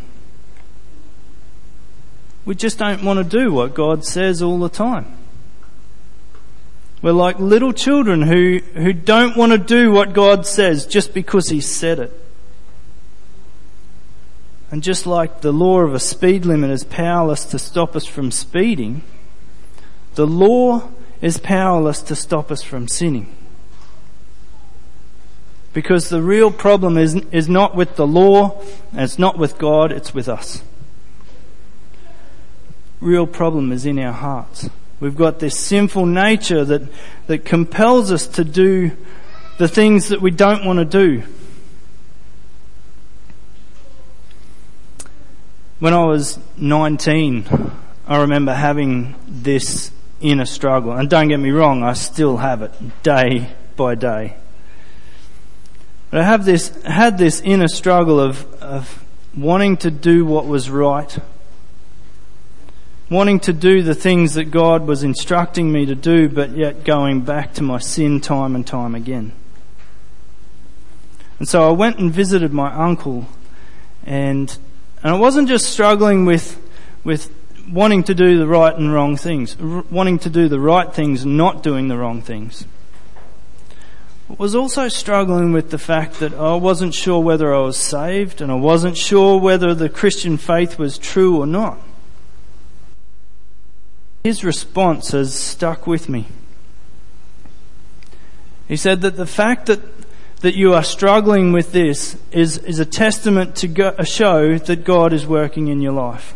we 2.44 2.54
just 2.54 2.78
don't 2.78 3.04
want 3.04 3.18
to 3.18 3.24
do 3.24 3.52
what 3.52 3.74
God 3.74 4.04
says 4.04 4.42
all 4.42 4.58
the 4.58 4.68
time. 4.68 5.18
We're 7.00 7.12
like 7.12 7.38
little 7.38 7.72
children 7.72 8.22
who, 8.22 8.58
who 8.74 8.92
don't 8.92 9.36
want 9.36 9.52
to 9.52 9.58
do 9.58 9.92
what 9.92 10.14
God 10.14 10.46
says 10.46 10.84
just 10.84 11.14
because 11.14 11.48
He 11.48 11.60
said 11.60 11.98
it. 11.98 12.17
And 14.70 14.82
just 14.82 15.06
like 15.06 15.40
the 15.40 15.52
law 15.52 15.80
of 15.80 15.94
a 15.94 16.00
speed 16.00 16.44
limit 16.44 16.70
is 16.70 16.84
powerless 16.84 17.44
to 17.46 17.58
stop 17.58 17.96
us 17.96 18.04
from 18.04 18.30
speeding, 18.30 19.02
the 20.14 20.26
law 20.26 20.90
is 21.22 21.38
powerless 21.38 22.02
to 22.02 22.14
stop 22.14 22.50
us 22.50 22.62
from 22.62 22.86
sinning. 22.86 23.34
Because 25.72 26.08
the 26.08 26.22
real 26.22 26.50
problem 26.50 26.98
is, 26.98 27.14
is 27.32 27.48
not 27.48 27.74
with 27.74 27.96
the 27.96 28.06
law, 28.06 28.60
and 28.92 29.00
it's 29.00 29.18
not 29.18 29.38
with 29.38 29.58
God, 29.58 29.92
it's 29.92 30.12
with 30.12 30.28
us. 30.28 30.62
Real 33.00 33.26
problem 33.26 33.70
is 33.70 33.86
in 33.86 33.98
our 33.98 34.12
hearts. 34.12 34.68
We've 35.00 35.16
got 35.16 35.38
this 35.38 35.58
sinful 35.58 36.06
nature 36.06 36.64
that, 36.64 36.82
that 37.28 37.44
compels 37.44 38.10
us 38.10 38.26
to 38.28 38.44
do 38.44 38.96
the 39.58 39.68
things 39.68 40.08
that 40.08 40.20
we 40.20 40.30
don't 40.30 40.64
want 40.64 40.78
to 40.78 40.84
do. 40.84 41.22
When 45.80 45.94
I 45.94 46.04
was 46.06 46.40
19, 46.56 47.46
I 48.08 48.16
remember 48.22 48.52
having 48.52 49.14
this 49.28 49.92
inner 50.20 50.44
struggle. 50.44 50.90
And 50.92 51.08
don't 51.08 51.28
get 51.28 51.38
me 51.38 51.50
wrong, 51.50 51.84
I 51.84 51.92
still 51.92 52.38
have 52.38 52.62
it 52.62 53.02
day 53.04 53.50
by 53.76 53.94
day. 53.94 54.36
But 56.10 56.20
I 56.20 56.24
have 56.24 56.44
this, 56.44 56.70
had 56.82 57.16
this 57.16 57.40
inner 57.42 57.68
struggle 57.68 58.18
of, 58.18 58.52
of 58.54 59.04
wanting 59.36 59.76
to 59.78 59.92
do 59.92 60.24
what 60.24 60.46
was 60.46 60.68
right, 60.68 61.16
wanting 63.08 63.38
to 63.40 63.52
do 63.52 63.80
the 63.82 63.94
things 63.94 64.34
that 64.34 64.46
God 64.46 64.84
was 64.84 65.04
instructing 65.04 65.70
me 65.70 65.86
to 65.86 65.94
do, 65.94 66.28
but 66.28 66.56
yet 66.56 66.82
going 66.82 67.20
back 67.20 67.54
to 67.54 67.62
my 67.62 67.78
sin 67.78 68.20
time 68.20 68.56
and 68.56 68.66
time 68.66 68.96
again. 68.96 69.30
And 71.38 71.48
so 71.48 71.68
I 71.68 71.70
went 71.70 72.00
and 72.00 72.12
visited 72.12 72.52
my 72.52 72.74
uncle, 72.74 73.28
and 74.04 74.58
and 75.02 75.14
I 75.14 75.18
wasn't 75.18 75.48
just 75.48 75.70
struggling 75.70 76.24
with 76.24 76.60
with 77.04 77.32
wanting 77.70 78.02
to 78.04 78.14
do 78.14 78.38
the 78.38 78.46
right 78.46 78.74
and 78.74 78.92
wrong 78.92 79.16
things, 79.16 79.56
r- 79.60 79.84
wanting 79.90 80.18
to 80.20 80.30
do 80.30 80.48
the 80.48 80.60
right 80.60 80.92
things, 80.92 81.24
not 81.24 81.62
doing 81.62 81.88
the 81.88 81.96
wrong 81.96 82.22
things. 82.22 82.66
I 84.30 84.34
was 84.36 84.54
also 84.54 84.88
struggling 84.88 85.52
with 85.52 85.70
the 85.70 85.78
fact 85.78 86.20
that 86.20 86.34
I 86.34 86.54
wasn't 86.54 86.92
sure 86.94 87.20
whether 87.20 87.54
I 87.54 87.60
was 87.60 87.78
saved, 87.78 88.40
and 88.40 88.52
I 88.52 88.56
wasn't 88.56 88.96
sure 88.96 89.40
whether 89.40 89.74
the 89.74 89.88
Christian 89.88 90.36
faith 90.36 90.78
was 90.78 90.98
true 90.98 91.38
or 91.38 91.46
not. 91.46 91.78
His 94.24 94.44
response 94.44 95.12
has 95.12 95.32
stuck 95.32 95.86
with 95.86 96.08
me. 96.08 96.26
He 98.66 98.76
said 98.76 99.00
that 99.00 99.16
the 99.16 99.26
fact 99.26 99.66
that 99.66 99.80
that 100.40 100.54
you 100.54 100.72
are 100.72 100.84
struggling 100.84 101.52
with 101.52 101.72
this 101.72 102.16
is, 102.30 102.58
is 102.58 102.78
a 102.78 102.84
testament 102.84 103.56
to 103.56 103.68
go, 103.68 103.94
a 103.98 104.06
show 104.06 104.56
that 104.56 104.84
God 104.84 105.12
is 105.12 105.26
working 105.26 105.68
in 105.68 105.80
your 105.80 105.92
life. 105.92 106.34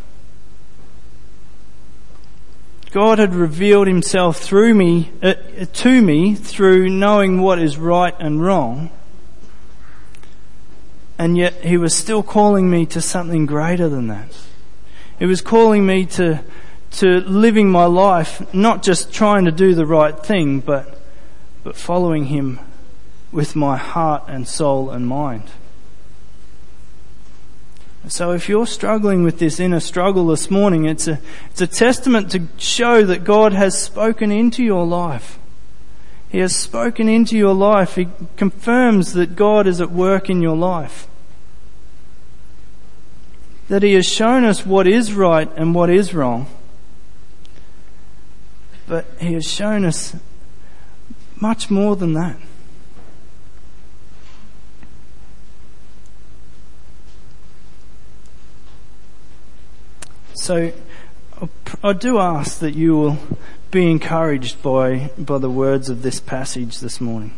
God 2.90 3.18
had 3.18 3.34
revealed 3.34 3.86
himself 3.86 4.38
through 4.38 4.74
me, 4.74 5.10
uh, 5.22 5.34
to 5.72 6.02
me 6.02 6.34
through 6.34 6.90
knowing 6.90 7.40
what 7.40 7.58
is 7.58 7.78
right 7.78 8.14
and 8.18 8.44
wrong. 8.44 8.90
And 11.16 11.38
yet 11.38 11.64
he 11.64 11.76
was 11.76 11.94
still 11.94 12.22
calling 12.22 12.68
me 12.68 12.84
to 12.86 13.00
something 13.00 13.46
greater 13.46 13.88
than 13.88 14.08
that. 14.08 14.36
He 15.18 15.26
was 15.26 15.40
calling 15.40 15.86
me 15.86 16.04
to, 16.06 16.42
to 16.92 17.20
living 17.20 17.70
my 17.70 17.84
life, 17.84 18.52
not 18.52 18.82
just 18.82 19.12
trying 19.12 19.44
to 19.44 19.52
do 19.52 19.74
the 19.74 19.86
right 19.86 20.18
thing, 20.18 20.58
but, 20.58 21.00
but 21.62 21.76
following 21.76 22.24
him 22.24 22.58
with 23.32 23.56
my 23.56 23.76
heart 23.76 24.24
and 24.28 24.46
soul 24.46 24.90
and 24.90 25.06
mind. 25.06 25.50
So 28.08 28.32
if 28.32 28.48
you're 28.48 28.66
struggling 28.66 29.22
with 29.22 29.38
this 29.38 29.60
inner 29.60 29.80
struggle 29.80 30.26
this 30.26 30.50
morning, 30.50 30.86
it's 30.86 31.06
a, 31.06 31.20
it's 31.50 31.60
a 31.60 31.66
testament 31.66 32.30
to 32.32 32.48
show 32.58 33.04
that 33.04 33.24
God 33.24 33.52
has 33.52 33.80
spoken 33.80 34.32
into 34.32 34.62
your 34.62 34.84
life. 34.84 35.38
He 36.28 36.38
has 36.38 36.56
spoken 36.56 37.08
into 37.08 37.36
your 37.36 37.54
life. 37.54 37.94
He 37.94 38.08
confirms 38.36 39.12
that 39.12 39.36
God 39.36 39.66
is 39.66 39.80
at 39.80 39.92
work 39.92 40.28
in 40.28 40.42
your 40.42 40.56
life. 40.56 41.06
That 43.68 43.82
He 43.82 43.94
has 43.94 44.06
shown 44.06 44.44
us 44.44 44.66
what 44.66 44.88
is 44.88 45.14
right 45.14 45.48
and 45.56 45.74
what 45.74 45.88
is 45.88 46.12
wrong. 46.12 46.46
But 48.88 49.06
He 49.20 49.34
has 49.34 49.46
shown 49.46 49.84
us 49.84 50.16
much 51.36 51.70
more 51.70 51.94
than 51.94 52.14
that. 52.14 52.36
So 60.42 60.72
I 61.84 61.92
do 61.92 62.18
ask 62.18 62.58
that 62.58 62.74
you 62.74 62.96
will 62.96 63.18
be 63.70 63.88
encouraged 63.88 64.60
by, 64.60 65.12
by 65.16 65.38
the 65.38 65.48
words 65.48 65.88
of 65.88 66.02
this 66.02 66.18
passage 66.18 66.80
this 66.80 67.00
morning. 67.00 67.32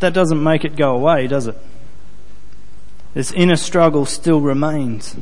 That 0.00 0.14
doesn't 0.14 0.42
make 0.42 0.64
it 0.64 0.74
go 0.74 0.96
away, 0.96 1.28
does 1.28 1.46
it? 1.46 1.56
This 3.14 3.30
inner 3.30 3.54
struggle 3.54 4.04
still 4.04 4.40
remains. 4.40 5.14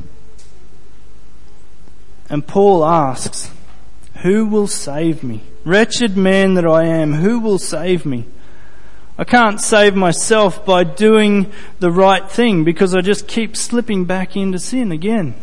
And 2.31 2.47
Paul 2.47 2.83
asks, 2.83 3.51
Who 4.23 4.47
will 4.47 4.65
save 4.65 5.23
me? 5.23 5.43
Wretched 5.63 6.17
man 6.17 6.55
that 6.55 6.65
I 6.65 6.85
am, 6.85 7.13
who 7.13 7.39
will 7.39 7.59
save 7.59 8.07
me? 8.07 8.25
I 9.19 9.25
can't 9.25 9.59
save 9.59 9.97
myself 9.97 10.65
by 10.65 10.85
doing 10.85 11.51
the 11.79 11.91
right 11.91 12.31
thing 12.31 12.63
because 12.63 12.95
I 12.95 13.01
just 13.01 13.27
keep 13.27 13.57
slipping 13.57 14.05
back 14.05 14.37
into 14.37 14.59
sin 14.59 14.93
again. 14.93 15.35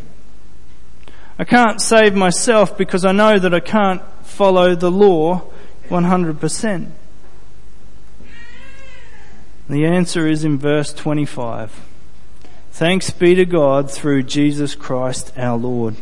I 1.38 1.44
can't 1.44 1.82
save 1.82 2.14
myself 2.14 2.78
because 2.78 3.04
I 3.04 3.12
know 3.12 3.38
that 3.38 3.52
I 3.52 3.60
can't 3.60 4.00
follow 4.22 4.74
the 4.74 4.90
law 4.90 5.42
100%. 5.90 6.90
The 9.68 9.84
answer 9.84 10.26
is 10.26 10.42
in 10.42 10.58
verse 10.58 10.94
25. 10.94 11.78
Thanks 12.72 13.10
be 13.10 13.34
to 13.34 13.44
God 13.44 13.90
through 13.90 14.22
Jesus 14.22 14.74
Christ 14.74 15.34
our 15.36 15.58
Lord. 15.58 15.96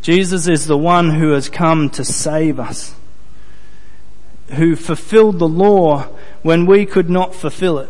Jesus 0.00 0.48
is 0.48 0.64
the 0.64 0.78
one 0.78 1.10
who 1.10 1.32
has 1.32 1.50
come 1.50 1.90
to 1.90 2.02
save 2.02 2.58
us 2.58 2.94
who 4.54 4.76
fulfilled 4.76 5.38
the 5.38 5.48
law 5.48 6.08
when 6.42 6.66
we 6.66 6.86
could 6.86 7.10
not 7.10 7.34
fulfill 7.34 7.78
it, 7.78 7.88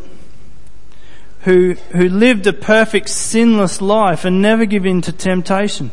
who, 1.41 1.75
who 1.93 2.09
lived 2.09 2.47
a 2.47 2.53
perfect 2.53 3.09
sinless 3.09 3.81
life 3.81 4.25
and 4.25 4.41
never 4.41 4.65
give 4.65 4.87
in 4.87 5.01
to 5.03 5.13
temptation, 5.13 5.91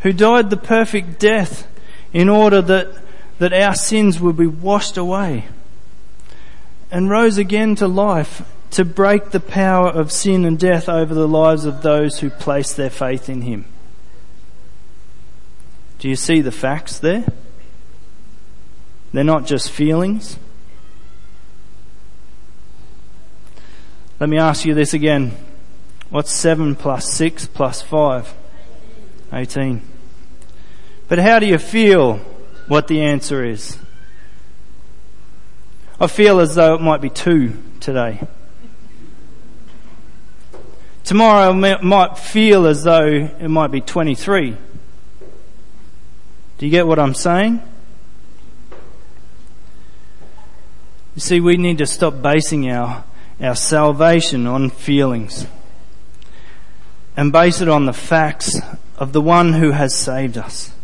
who 0.00 0.12
died 0.12 0.50
the 0.50 0.56
perfect 0.56 1.18
death 1.18 1.66
in 2.12 2.28
order 2.28 2.60
that, 2.62 2.88
that 3.38 3.52
our 3.52 3.74
sins 3.74 4.20
would 4.20 4.36
be 4.36 4.46
washed 4.46 4.96
away 4.96 5.46
and 6.90 7.10
rose 7.10 7.38
again 7.38 7.74
to 7.74 7.88
life 7.88 8.42
to 8.70 8.84
break 8.84 9.30
the 9.30 9.40
power 9.40 9.88
of 9.88 10.12
sin 10.12 10.44
and 10.44 10.58
death 10.58 10.88
over 10.88 11.14
the 11.14 11.28
lives 11.28 11.64
of 11.64 11.82
those 11.82 12.20
who 12.20 12.30
place 12.30 12.72
their 12.72 12.90
faith 12.90 13.28
in 13.28 13.42
Him. 13.42 13.64
Do 15.98 16.08
you 16.08 16.16
see 16.16 16.42
the 16.42 16.52
facts 16.52 16.98
there? 16.98 17.24
They're 19.16 19.24
not 19.24 19.46
just 19.46 19.70
feelings. 19.70 20.38
Let 24.20 24.28
me 24.28 24.36
ask 24.36 24.66
you 24.66 24.74
this 24.74 24.92
again. 24.92 25.32
What's 26.10 26.30
7 26.30 26.76
plus 26.76 27.10
6 27.14 27.46
plus 27.46 27.80
5? 27.80 28.34
18. 29.32 29.80
But 31.08 31.18
how 31.18 31.38
do 31.38 31.46
you 31.46 31.56
feel 31.56 32.18
what 32.68 32.88
the 32.88 33.00
answer 33.00 33.42
is? 33.42 33.78
I 35.98 36.08
feel 36.08 36.38
as 36.38 36.54
though 36.54 36.74
it 36.74 36.82
might 36.82 37.00
be 37.00 37.08
2 37.08 37.56
today. 37.80 38.20
Tomorrow 41.04 41.52
I 41.52 41.80
might 41.80 42.18
feel 42.18 42.66
as 42.66 42.84
though 42.84 43.06
it 43.06 43.48
might 43.48 43.70
be 43.70 43.80
23. 43.80 44.50
Do 46.58 46.66
you 46.66 46.70
get 46.70 46.86
what 46.86 46.98
I'm 46.98 47.14
saying? 47.14 47.62
You 51.16 51.20
see, 51.20 51.40
we 51.40 51.56
need 51.56 51.78
to 51.78 51.86
stop 51.86 52.20
basing 52.20 52.70
our, 52.70 53.02
our 53.40 53.56
salvation 53.56 54.46
on 54.46 54.68
feelings 54.68 55.46
and 57.16 57.32
base 57.32 57.62
it 57.62 57.68
on 57.70 57.86
the 57.86 57.94
facts 57.94 58.60
of 58.98 59.14
the 59.14 59.22
one 59.22 59.54
who 59.54 59.70
has 59.70 59.94
saved 59.94 60.36
us, 60.36 60.74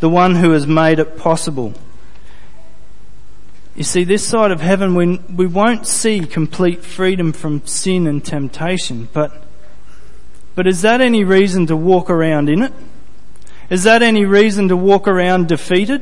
the 0.00 0.08
one 0.08 0.36
who 0.36 0.52
has 0.52 0.66
made 0.66 1.00
it 1.00 1.18
possible. 1.18 1.74
You 3.76 3.84
see, 3.84 4.04
this 4.04 4.26
side 4.26 4.50
of 4.50 4.62
heaven, 4.62 4.94
we, 4.94 5.18
we 5.18 5.46
won't 5.46 5.86
see 5.86 6.20
complete 6.20 6.82
freedom 6.82 7.34
from 7.34 7.66
sin 7.66 8.06
and 8.06 8.24
temptation, 8.24 9.10
but, 9.12 9.44
but 10.54 10.66
is 10.66 10.80
that 10.80 11.02
any 11.02 11.24
reason 11.24 11.66
to 11.66 11.76
walk 11.76 12.08
around 12.08 12.48
in 12.48 12.62
it? 12.62 12.72
Is 13.68 13.82
that 13.82 14.02
any 14.02 14.24
reason 14.24 14.68
to 14.68 14.78
walk 14.78 15.06
around 15.06 15.48
defeated? 15.48 16.00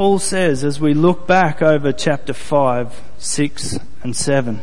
Paul 0.00 0.18
says 0.18 0.64
as 0.64 0.80
we 0.80 0.94
look 0.94 1.26
back 1.26 1.60
over 1.60 1.92
chapter 1.92 2.32
5, 2.32 3.02
6 3.18 3.78
and 4.02 4.16
7. 4.16 4.62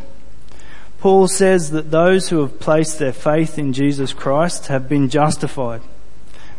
Paul 0.97 1.27
says 1.27 1.69
that 1.69 1.91
those 1.91 2.29
who 2.29 2.41
have 2.41 2.59
placed 2.59 2.97
their 2.97 3.13
faith 3.13 3.59
in 3.59 3.71
Jesus 3.71 4.13
Christ 4.13 4.65
have 4.65 4.89
been 4.89 5.09
justified, 5.09 5.83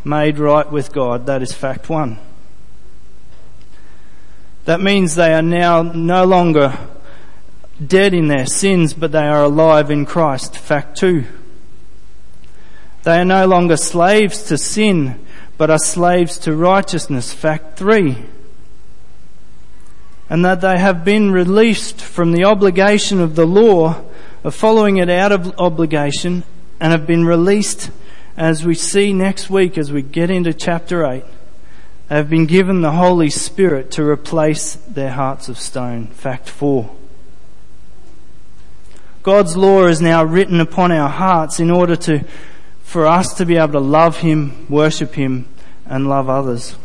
made 0.04 0.38
right 0.38 0.70
with 0.70 0.92
God. 0.92 1.26
That 1.26 1.42
is 1.42 1.52
fact 1.52 1.90
one. 1.90 2.20
That 4.64 4.80
means 4.80 5.16
they 5.16 5.34
are 5.34 5.42
now 5.42 5.82
no 5.82 6.24
longer 6.24 6.78
dead 7.84 8.14
in 8.14 8.28
their 8.28 8.46
sins, 8.46 8.94
but 8.94 9.10
they 9.10 9.26
are 9.26 9.42
alive 9.42 9.90
in 9.90 10.06
Christ. 10.06 10.56
Fact 10.56 10.96
two. 10.96 11.24
They 13.02 13.18
are 13.18 13.24
no 13.24 13.44
longer 13.44 13.76
slaves 13.76 14.44
to 14.44 14.56
sin, 14.56 15.18
but 15.56 15.68
are 15.68 15.80
slaves 15.80 16.38
to 16.38 16.54
righteousness. 16.54 17.32
Fact 17.32 17.76
three. 17.76 18.24
And 20.30 20.44
that 20.44 20.60
they 20.60 20.78
have 20.78 21.04
been 21.04 21.30
released 21.30 22.00
from 22.00 22.32
the 22.32 22.44
obligation 22.44 23.20
of 23.20 23.34
the 23.34 23.46
law 23.46 24.02
of 24.44 24.54
following 24.54 24.98
it 24.98 25.08
out 25.08 25.32
of 25.32 25.58
obligation 25.58 26.44
and 26.80 26.92
have 26.92 27.06
been 27.06 27.24
released 27.24 27.90
as 28.36 28.64
we 28.64 28.74
see 28.74 29.12
next 29.12 29.50
week 29.50 29.76
as 29.76 29.90
we 29.90 30.02
get 30.02 30.30
into 30.30 30.52
chapter 30.52 31.04
8 31.04 31.24
have 32.08 32.30
been 32.30 32.46
given 32.46 32.80
the 32.80 32.92
Holy 32.92 33.28
Spirit 33.28 33.90
to 33.92 34.02
replace 34.02 34.74
their 34.74 35.10
hearts 35.10 35.48
of 35.48 35.58
stone. 35.58 36.06
Fact 36.06 36.48
4. 36.48 36.90
God's 39.22 39.56
law 39.56 39.84
is 39.86 40.00
now 40.00 40.24
written 40.24 40.60
upon 40.60 40.90
our 40.90 41.10
hearts 41.10 41.60
in 41.60 41.70
order 41.70 41.96
to, 41.96 42.24
for 42.82 43.06
us 43.06 43.34
to 43.34 43.44
be 43.44 43.56
able 43.56 43.72
to 43.72 43.80
love 43.80 44.18
Him, 44.18 44.66
worship 44.70 45.14
Him, 45.14 45.46
and 45.84 46.08
love 46.08 46.30
others. 46.30 46.76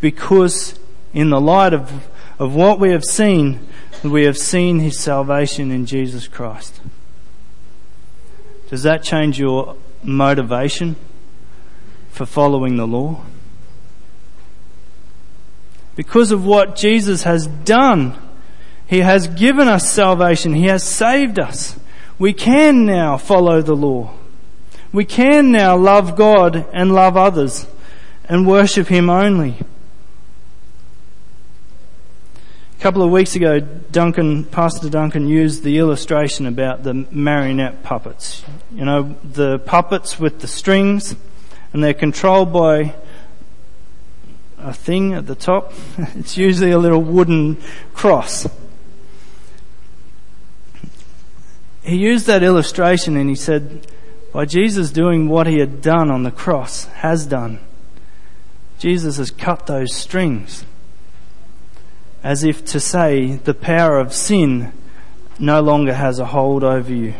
Because 0.00 0.77
in 1.12 1.30
the 1.30 1.40
light 1.40 1.72
of, 1.72 2.08
of 2.38 2.54
what 2.54 2.78
we 2.78 2.90
have 2.90 3.04
seen, 3.04 3.66
we 4.04 4.24
have 4.24 4.38
seen 4.38 4.78
His 4.78 4.98
salvation 4.98 5.70
in 5.70 5.86
Jesus 5.86 6.28
Christ. 6.28 6.80
Does 8.70 8.82
that 8.82 9.02
change 9.02 9.38
your 9.38 9.76
motivation 10.02 10.96
for 12.10 12.26
following 12.26 12.76
the 12.76 12.86
law? 12.86 13.22
Because 15.96 16.30
of 16.30 16.44
what 16.44 16.76
Jesus 16.76 17.24
has 17.24 17.46
done, 17.46 18.16
He 18.86 19.00
has 19.00 19.26
given 19.26 19.66
us 19.66 19.90
salvation. 19.90 20.54
He 20.54 20.66
has 20.66 20.84
saved 20.84 21.38
us. 21.38 21.78
We 22.18 22.32
can 22.32 22.84
now 22.84 23.16
follow 23.16 23.62
the 23.62 23.74
law. 23.74 24.14
We 24.92 25.04
can 25.04 25.50
now 25.50 25.76
love 25.76 26.16
God 26.16 26.66
and 26.72 26.94
love 26.94 27.16
others 27.16 27.66
and 28.24 28.46
worship 28.46 28.88
Him 28.88 29.10
only. 29.10 29.56
A 32.78 32.80
couple 32.80 33.02
of 33.02 33.10
weeks 33.10 33.34
ago, 33.34 33.58
Duncan, 33.58 34.44
Pastor 34.44 34.88
Duncan 34.88 35.26
used 35.26 35.64
the 35.64 35.78
illustration 35.78 36.46
about 36.46 36.84
the 36.84 36.94
marionette 37.10 37.82
puppets. 37.82 38.44
You 38.72 38.84
know, 38.84 39.16
the 39.24 39.58
puppets 39.58 40.20
with 40.20 40.38
the 40.38 40.46
strings, 40.46 41.16
and 41.72 41.82
they're 41.82 41.92
controlled 41.92 42.52
by 42.52 42.94
a 44.58 44.72
thing 44.72 45.12
at 45.12 45.26
the 45.26 45.34
top. 45.34 45.72
It's 46.14 46.36
usually 46.36 46.70
a 46.70 46.78
little 46.78 47.02
wooden 47.02 47.56
cross. 47.94 48.46
He 51.82 51.96
used 51.96 52.28
that 52.28 52.44
illustration 52.44 53.16
and 53.16 53.28
he 53.28 53.34
said, 53.34 53.88
by 54.32 54.44
Jesus 54.44 54.90
doing 54.90 55.28
what 55.28 55.48
he 55.48 55.58
had 55.58 55.82
done 55.82 56.12
on 56.12 56.22
the 56.22 56.30
cross, 56.30 56.84
has 56.84 57.26
done, 57.26 57.58
Jesus 58.78 59.16
has 59.16 59.32
cut 59.32 59.66
those 59.66 59.92
strings 59.92 60.64
as 62.28 62.44
if 62.44 62.62
to 62.62 62.78
say 62.78 63.36
the 63.44 63.54
power 63.54 63.98
of 63.98 64.12
sin 64.12 64.70
no 65.38 65.62
longer 65.62 65.94
has 65.94 66.18
a 66.18 66.26
hold 66.26 66.62
over 66.62 66.92
you. 66.92 67.14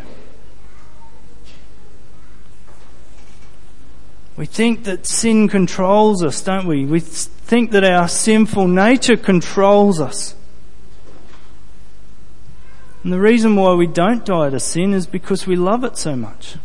We 4.36 4.44
think 4.44 4.84
that 4.84 5.06
sin 5.06 5.48
controls 5.48 6.22
us, 6.22 6.42
don't 6.42 6.66
we? 6.66 6.84
We 6.84 7.00
think 7.00 7.70
that 7.70 7.84
our 7.84 8.06
sinful 8.06 8.68
nature 8.68 9.16
controls 9.16 9.98
us. 9.98 10.34
And 13.02 13.10
the 13.10 13.18
reason 13.18 13.56
why 13.56 13.72
we 13.72 13.86
don't 13.86 14.26
die 14.26 14.50
to 14.50 14.60
sin 14.60 14.92
is 14.92 15.06
because 15.06 15.46
we 15.46 15.56
love 15.56 15.84
it 15.84 15.96
so 15.96 16.16
much. 16.16 16.56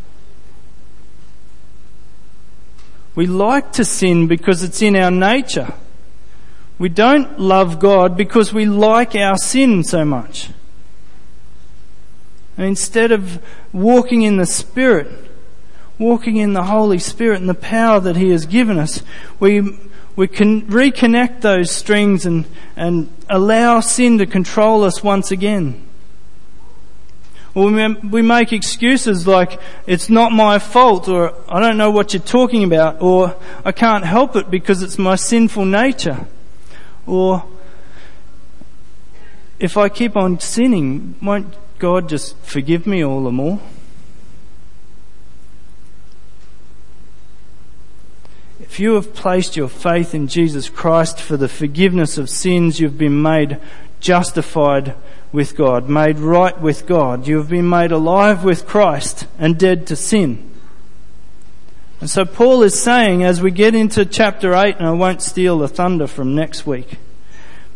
We 3.16 3.26
like 3.26 3.72
to 3.72 3.86
sin 3.86 4.28
because 4.28 4.64
it's 4.64 4.82
in 4.82 4.98
our 4.98 5.12
nature. 5.12 5.74
We 6.80 6.90
don't 6.90 7.40
love 7.40 7.80
God 7.80 8.18
because 8.18 8.54
we 8.54 8.66
like 8.66 9.16
our 9.16 9.38
sin 9.38 9.84
so 9.84 10.04
much. 10.04 10.50
And 12.58 12.68
instead 12.68 13.12
of 13.12 13.42
walking 13.72 14.22
in 14.24 14.38
the 14.38 14.46
Spirit, 14.46 15.08
walking 15.98 16.38
in 16.38 16.54
the 16.54 16.64
Holy 16.64 17.00
Spirit 17.00 17.40
and 17.40 17.50
the 17.50 17.54
power 17.54 18.00
that 18.00 18.16
He 18.16 18.30
has 18.30 18.46
given 18.46 18.78
us, 18.78 19.02
we, 19.40 19.78
we 20.16 20.28
can 20.28 20.64
reconnect 20.64 21.42
those 21.42 21.72
strings 21.72 22.26
and, 22.26 22.46
and 22.76 23.10
allow 23.30 23.80
sin 23.80 24.18
to 24.20 24.26
control 24.26 24.84
us 24.84 25.04
once 25.04 25.32
again. 25.32 25.84
Or 27.56 27.72
we 27.72 28.22
make 28.24 28.52
excuses 28.52 29.28
like, 29.28 29.60
it's 29.86 30.10
not 30.10 30.32
my 30.32 30.58
fault, 30.58 31.08
or 31.08 31.36
I 31.48 31.60
don't 31.60 31.78
know 31.78 31.92
what 31.92 32.14
you're 32.14 32.24
talking 32.24 32.64
about, 32.64 33.00
or 33.00 33.36
I 33.64 33.72
can't 33.72 34.04
help 34.04 34.36
it 34.36 34.50
because 34.50 34.82
it's 34.82 34.98
my 34.98 35.16
sinful 35.16 35.66
nature. 35.66 36.26
Or 37.06 37.44
if 39.60 39.78
I 39.78 39.90
keep 39.90 40.16
on 40.16 40.40
sinning, 40.40 41.16
won't 41.22 41.54
God 41.80 42.10
just 42.10 42.38
forgive 42.38 42.88
me 42.88 43.04
all 43.04 43.24
the 43.24 43.32
more? 43.32 43.60
If 48.60 48.80
you 48.80 48.96
have 48.96 49.14
placed 49.14 49.56
your 49.56 49.68
faith 49.68 50.16
in 50.16 50.28
Jesus 50.28 50.70
Christ 50.70 51.20
for 51.20 51.38
the 51.38 51.48
forgiveness 51.50 52.18
of 52.18 52.30
sins, 52.30 52.80
you've 52.80 52.98
been 52.98 53.22
made 53.22 53.60
justified 54.00 54.96
with 55.32 55.56
God, 55.56 55.90
made 55.90 56.20
right 56.20 56.60
with 56.60 56.86
God. 56.86 57.28
You 57.28 57.38
have 57.38 57.50
been 57.50 57.70
made 57.70 57.92
alive 57.92 58.44
with 58.44 58.66
Christ 58.66 59.28
and 59.38 59.58
dead 59.60 59.86
to 59.88 59.96
sin. 59.96 60.53
And 62.04 62.10
so 62.10 62.26
Paul 62.26 62.64
is 62.64 62.78
saying 62.78 63.24
as 63.24 63.42
we 63.42 63.50
get 63.50 63.74
into 63.74 64.04
chapter 64.04 64.54
8, 64.54 64.76
and 64.76 64.86
I 64.86 64.92
won't 64.92 65.22
steal 65.22 65.60
the 65.60 65.70
thunder 65.70 66.06
from 66.06 66.36
next 66.36 66.68
week, 66.68 66.98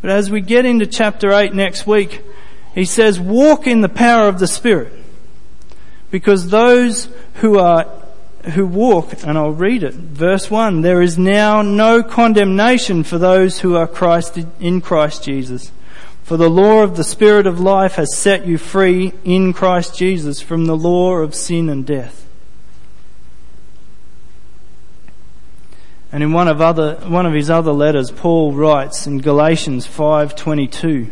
but 0.02 0.10
as 0.10 0.30
we 0.30 0.42
get 0.42 0.66
into 0.66 0.86
chapter 0.86 1.32
8 1.32 1.54
next 1.54 1.88
week, 1.88 2.26
he 2.76 2.84
says, 2.84 3.22
walk 3.22 3.68
in 3.68 3.80
the 3.80 3.88
power 3.88 4.28
of 4.28 4.40
the 4.40 4.46
Spirit. 4.46 4.92
Because 6.12 6.50
those 6.50 7.08
who 7.36 7.58
are, 7.58 7.86
who 8.52 8.68
walk, 8.68 9.14
and 9.24 9.38
I'll 9.38 9.52
read 9.52 9.82
it, 9.82 9.94
verse 9.94 10.52
1, 10.52 10.82
there 10.82 11.02
is 11.02 11.18
now 11.18 11.62
no 11.62 12.04
condemnation 12.04 13.06
for 13.06 13.18
those 13.18 13.62
who 13.62 13.78
are 13.78 13.88
Christ, 13.88 14.38
in 14.60 14.82
Christ 14.82 15.24
Jesus. 15.24 15.72
For 16.24 16.36
the 16.36 16.50
law 16.50 16.84
of 16.84 16.98
the 16.98 17.06
Spirit 17.06 17.48
of 17.48 17.62
life 17.62 17.96
has 17.96 18.14
set 18.14 18.46
you 18.46 18.58
free 18.58 19.14
in 19.24 19.54
Christ 19.54 19.98
Jesus 19.98 20.42
from 20.42 20.66
the 20.66 20.76
law 20.76 21.14
of 21.14 21.34
sin 21.34 21.70
and 21.70 21.86
death. 21.86 22.27
And 26.12 26.24
in 26.24 26.32
one 26.32 26.48
of 26.48 26.62
other 26.62 26.96
one 27.06 27.26
of 27.26 27.34
his 27.34 27.50
other 27.50 27.74
letters, 27.74 28.12
Paul 28.12 28.54
writes 28.54 29.08
in 29.08 29.20
Galatians 29.20 29.86
five 29.86 30.36
twenty 30.36 30.68
two 30.68 31.08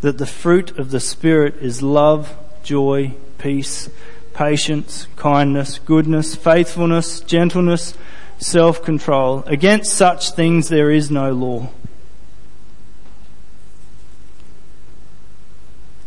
that 0.00 0.18
the 0.18 0.26
fruit 0.26 0.78
of 0.78 0.90
the 0.90 1.00
Spirit 1.00 1.56
is 1.56 1.82
love, 1.82 2.34
joy, 2.62 3.14
peace, 3.38 3.90
patience, 4.32 5.06
kindness, 5.16 5.78
goodness, 5.78 6.34
faithfulness, 6.34 7.20
gentleness, 7.20 7.94
self 8.38 8.82
control. 8.82 9.44
Against 9.46 9.92
such 9.92 10.32
things 10.32 10.68
there 10.68 10.90
is 10.90 11.10
no 11.10 11.32
law. 11.32 11.68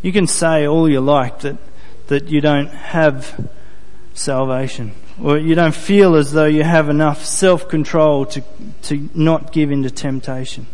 You 0.01 0.11
can 0.11 0.27
say 0.27 0.65
all 0.65 0.89
you 0.89 1.01
like 1.01 1.39
that, 1.39 1.57
that 2.07 2.29
you 2.29 2.41
don't 2.41 2.69
have 2.69 3.49
salvation 4.13 4.93
or 5.21 5.37
you 5.37 5.55
don't 5.55 5.75
feel 5.75 6.15
as 6.15 6.31
though 6.31 6.45
you 6.45 6.63
have 6.63 6.89
enough 6.89 7.25
self-control 7.25 8.27
to, 8.27 8.43
to 8.83 9.09
not 9.13 9.51
give 9.51 9.71
in 9.71 9.83
to 9.83 9.89
temptation. 9.89 10.67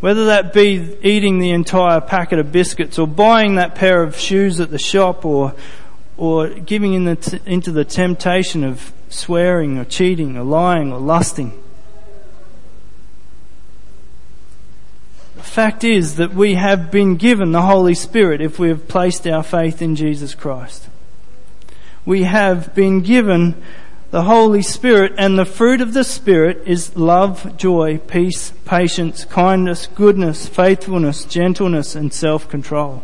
Whether 0.00 0.26
that 0.26 0.52
be 0.52 0.96
eating 1.02 1.38
the 1.38 1.50
entire 1.50 2.00
packet 2.00 2.38
of 2.38 2.52
biscuits 2.52 2.98
or 2.98 3.06
buying 3.06 3.56
that 3.56 3.74
pair 3.74 4.02
of 4.02 4.16
shoes 4.16 4.60
at 4.60 4.70
the 4.70 4.78
shop 4.78 5.24
or, 5.24 5.54
or 6.16 6.48
giving 6.48 6.94
in 6.94 7.04
the 7.04 7.16
t- 7.16 7.40
into 7.46 7.72
the 7.72 7.84
temptation 7.84 8.62
of 8.64 8.92
swearing 9.08 9.78
or 9.78 9.84
cheating 9.84 10.36
or 10.36 10.44
lying 10.44 10.92
or 10.92 10.98
lusting. 10.98 11.62
The 15.36 15.42
fact 15.42 15.84
is 15.84 16.16
that 16.16 16.34
we 16.34 16.54
have 16.54 16.90
been 16.90 17.16
given 17.16 17.52
the 17.52 17.62
Holy 17.62 17.94
Spirit 17.94 18.40
if 18.40 18.58
we 18.58 18.68
have 18.68 18.88
placed 18.88 19.26
our 19.26 19.42
faith 19.42 19.80
in 19.80 19.96
Jesus 19.96 20.34
Christ 20.34 20.88
we 22.06 22.22
have 22.22 22.74
been 22.74 23.02
given 23.02 23.60
the 24.12 24.22
Holy 24.22 24.62
Spirit, 24.62 25.12
and 25.18 25.36
the 25.36 25.44
fruit 25.44 25.80
of 25.80 25.92
the 25.92 26.04
Spirit 26.04 26.62
is 26.64 26.96
love, 26.96 27.56
joy, 27.56 27.98
peace, 27.98 28.52
patience, 28.64 29.24
kindness, 29.24 29.88
goodness, 29.88 30.46
faithfulness, 30.46 31.24
gentleness, 31.24 31.96
and 31.96 32.14
self-control. 32.14 33.02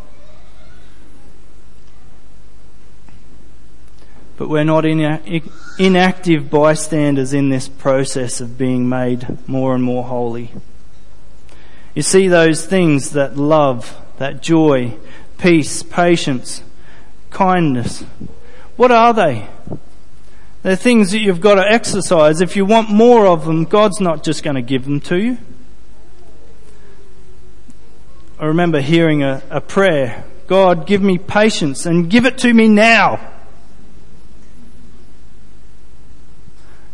But 4.37 4.49
we're 4.49 4.65
not 4.65 4.85
inactive 4.85 6.51
bystanders 6.51 7.35
in 7.35 7.49
this 7.49 7.69
process 7.69 8.41
of 8.41 8.57
being 8.57 8.88
made 8.88 9.49
more 9.49 9.75
and 9.75 9.83
more 9.83 10.05
holy. 10.05 10.53
You 11.95 12.03
see 12.03 12.29
those 12.29 12.65
things 12.65 13.11
that 13.11 13.37
love, 13.37 14.01
that 14.19 14.41
joy, 14.41 14.97
peace, 15.37 15.83
patience, 15.83 16.62
kindness, 17.31 18.05
what 18.77 18.91
are 18.91 19.13
they? 19.13 19.49
They're 20.63 20.77
things 20.77 21.11
that 21.11 21.19
you've 21.19 21.41
got 21.41 21.57
to 21.57 21.63
exercise. 21.63 22.41
If 22.41 22.57
you 22.57 22.65
want 22.65 22.89
more 22.89 23.27
of 23.27 23.45
them, 23.45 23.65
God's 23.65 24.01
not 24.01 24.23
just 24.23 24.45
going 24.45 24.57
to 24.57 24.63
give 24.63 24.85
them 24.85 25.01
to 25.03 25.19
you. 25.19 25.39
I 28.39 28.47
remember 28.47 28.81
hearing 28.81 29.23
a, 29.23 29.43
a 29.51 29.61
prayer, 29.61 30.25
God 30.47 30.87
give 30.87 31.03
me 31.03 31.19
patience 31.19 31.87
and 31.87 32.11
give 32.11 32.27
it 32.27 32.39
to 32.39 32.53
me 32.53 32.69
now. 32.69 33.21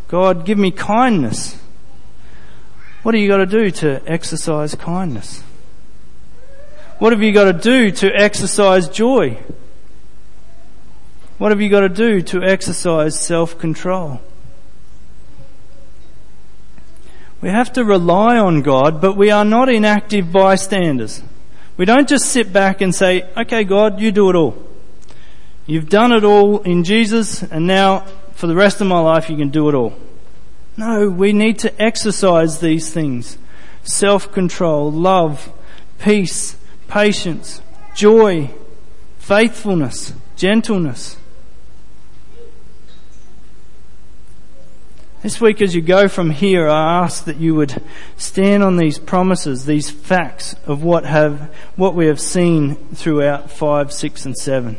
God 0.08 0.46
give 0.46 0.58
me 0.58 0.70
kindness. 0.70 1.58
What 3.02 3.14
have 3.14 3.22
you 3.22 3.28
got 3.28 3.38
to 3.38 3.46
do 3.46 3.70
to 3.70 4.02
exercise 4.06 4.74
kindness? 4.74 5.42
What 6.98 7.12
have 7.12 7.22
you 7.22 7.32
got 7.32 7.44
to 7.44 7.52
do 7.52 7.90
to 7.92 8.10
exercise 8.14 8.88
joy? 8.88 9.38
What 11.38 11.52
have 11.52 11.60
you 11.60 11.68
got 11.68 11.80
to 11.80 11.88
do 11.88 12.20
to 12.20 12.42
exercise 12.42 13.18
self-control? 13.18 14.20
We 17.40 17.48
have 17.48 17.72
to 17.74 17.84
rely 17.84 18.36
on 18.36 18.62
God, 18.62 19.00
but 19.00 19.16
we 19.16 19.30
are 19.30 19.44
not 19.44 19.68
inactive 19.68 20.32
bystanders. 20.32 21.22
We 21.76 21.84
don't 21.84 22.08
just 22.08 22.26
sit 22.26 22.52
back 22.52 22.80
and 22.80 22.92
say, 22.92 23.22
okay, 23.36 23.62
God, 23.62 24.00
you 24.00 24.10
do 24.10 24.28
it 24.30 24.34
all. 24.34 24.66
You've 25.64 25.88
done 25.88 26.10
it 26.10 26.24
all 26.24 26.58
in 26.62 26.82
Jesus, 26.82 27.44
and 27.44 27.68
now 27.68 28.00
for 28.32 28.48
the 28.48 28.56
rest 28.56 28.80
of 28.80 28.88
my 28.88 28.98
life 28.98 29.30
you 29.30 29.36
can 29.36 29.50
do 29.50 29.68
it 29.68 29.76
all. 29.76 29.94
No, 30.76 31.08
we 31.08 31.32
need 31.32 31.60
to 31.60 31.80
exercise 31.82 32.58
these 32.58 32.92
things. 32.92 33.38
Self-control, 33.84 34.90
love, 34.90 35.52
peace, 36.00 36.56
patience, 36.88 37.62
joy, 37.94 38.50
faithfulness, 39.18 40.14
gentleness. 40.36 41.16
This 45.28 45.42
week 45.42 45.60
as 45.60 45.74
you 45.74 45.82
go 45.82 46.08
from 46.08 46.30
here, 46.30 46.66
I 46.70 47.04
ask 47.04 47.24
that 47.24 47.36
you 47.36 47.54
would 47.54 47.82
stand 48.16 48.62
on 48.62 48.78
these 48.78 48.98
promises, 48.98 49.66
these 49.66 49.90
facts 49.90 50.54
of 50.64 50.82
what 50.82 51.04
have, 51.04 51.54
what 51.76 51.94
we 51.94 52.06
have 52.06 52.18
seen 52.18 52.76
throughout 52.94 53.50
5, 53.50 53.92
6 53.92 54.24
and 54.24 54.34
7. 54.34 54.78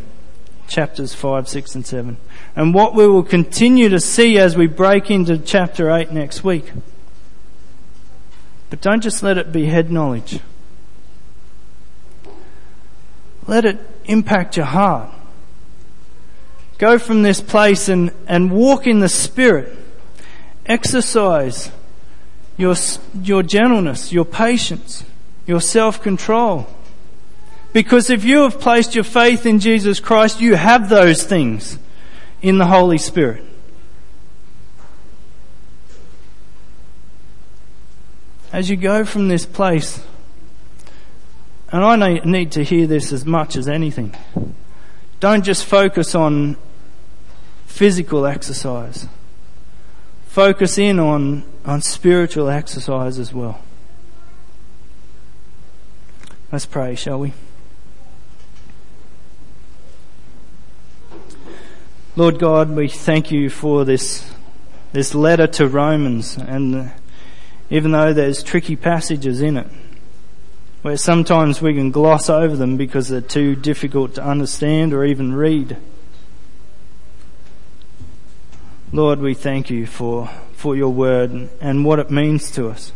Chapters 0.68 1.14
5, 1.14 1.48
6 1.48 1.76
and 1.76 1.86
7. 1.86 2.18
And 2.56 2.74
what 2.74 2.96
we 2.96 3.06
will 3.06 3.22
continue 3.22 3.90
to 3.90 4.00
see 4.00 4.40
as 4.40 4.58
we 4.58 4.66
break 4.66 5.12
into 5.12 5.38
chapter 5.38 5.92
8 5.92 6.12
next 6.12 6.44
week. 6.44 6.72
But 8.72 8.82
don't 8.82 9.04
just 9.04 9.22
let 9.22 9.38
it 9.38 9.52
be 9.52 9.66
head 9.66 9.92
knowledge. 9.92 10.40
Let 13.46 13.66
it 13.66 13.78
impact 14.06 14.58
your 14.58 14.66
heart. 14.66 15.12
Go 16.80 16.98
from 16.98 17.22
this 17.22 17.40
place 17.40 17.88
and, 17.88 18.12
and 18.26 18.50
walk 18.50 18.88
in 18.88 19.00
the 19.00 19.10
Spirit 19.10 19.76
exercise 20.70 21.72
your, 22.56 22.76
your 23.24 23.42
gentleness, 23.42 24.14
your 24.14 24.24
patience, 24.24 25.04
your 25.48 25.60
self-control. 25.60 26.68
Because 27.74 28.10
if 28.10 28.24
you 28.24 28.44
have 28.44 28.60
placed 28.60 28.96
your 28.96 29.04
faith 29.04 29.46
in 29.46 29.60
Jesus 29.60 30.00
Christ, 30.00 30.40
you 30.40 30.56
have 30.56 30.90
those 30.90 31.24
things 31.24 31.80
in 32.42 32.60
the 32.60 32.68
Holy 32.68 32.98
Spirit. 32.98 33.44
As 38.52 38.70
you 38.70 38.76
go 38.76 39.06
from 39.06 39.28
this 39.28 39.46
place, 39.46 40.04
and 41.72 41.84
I 41.84 42.20
need 42.26 42.52
to 42.54 42.64
hear 42.64 42.88
this 42.88 43.12
as 43.12 43.26
much 43.26 43.56
as 43.56 43.68
anything, 43.68 44.16
don't 45.20 45.44
just 45.44 45.66
focus 45.66 46.16
on 46.16 46.58
physical 47.68 48.26
exercise 48.26 49.08
focus 50.40 50.78
in 50.78 51.00
on, 51.00 51.44
on 51.66 51.82
spiritual 51.82 52.50
exercise 52.50 53.20
as 53.20 53.34
well. 53.34 53.60
Let's 56.50 56.66
pray, 56.66 56.96
shall 56.96 57.20
we? 57.20 57.34
Lord 62.16 62.40
God, 62.40 62.70
we 62.70 62.88
thank 62.88 63.32
you 63.32 63.50
for 63.50 63.84
this, 63.84 64.32
this 64.94 65.14
letter 65.14 65.46
to 65.46 65.68
Romans 65.68 66.38
and 66.38 66.74
uh, 66.74 66.88
even 67.70 67.92
though 67.92 68.14
there's 68.14 68.42
tricky 68.42 68.78
passages 68.78 69.42
in 69.42 69.58
it, 69.58 69.68
where 70.84 70.96
sometimes 70.96 71.62
we 71.62 71.74
can 71.74 71.92
gloss 71.92 72.30
over 72.30 72.56
them 72.56 72.78
because 72.78 73.10
they're 73.10 73.20
too 73.20 73.58
difficult 73.58 74.16
to 74.16 74.24
understand 74.24 74.94
or 74.94 75.04
even 75.04 75.34
read. 75.34 75.76
Lord, 78.92 79.20
we 79.20 79.36
thank 79.36 79.70
you 79.70 79.86
for, 79.86 80.30
for 80.54 80.76
your 80.76 80.90
word 80.90 81.50
and 81.62 81.86
what 81.86 82.00
it 82.00 82.10
means 82.10 82.50
to 82.52 82.68
us, 82.70 82.92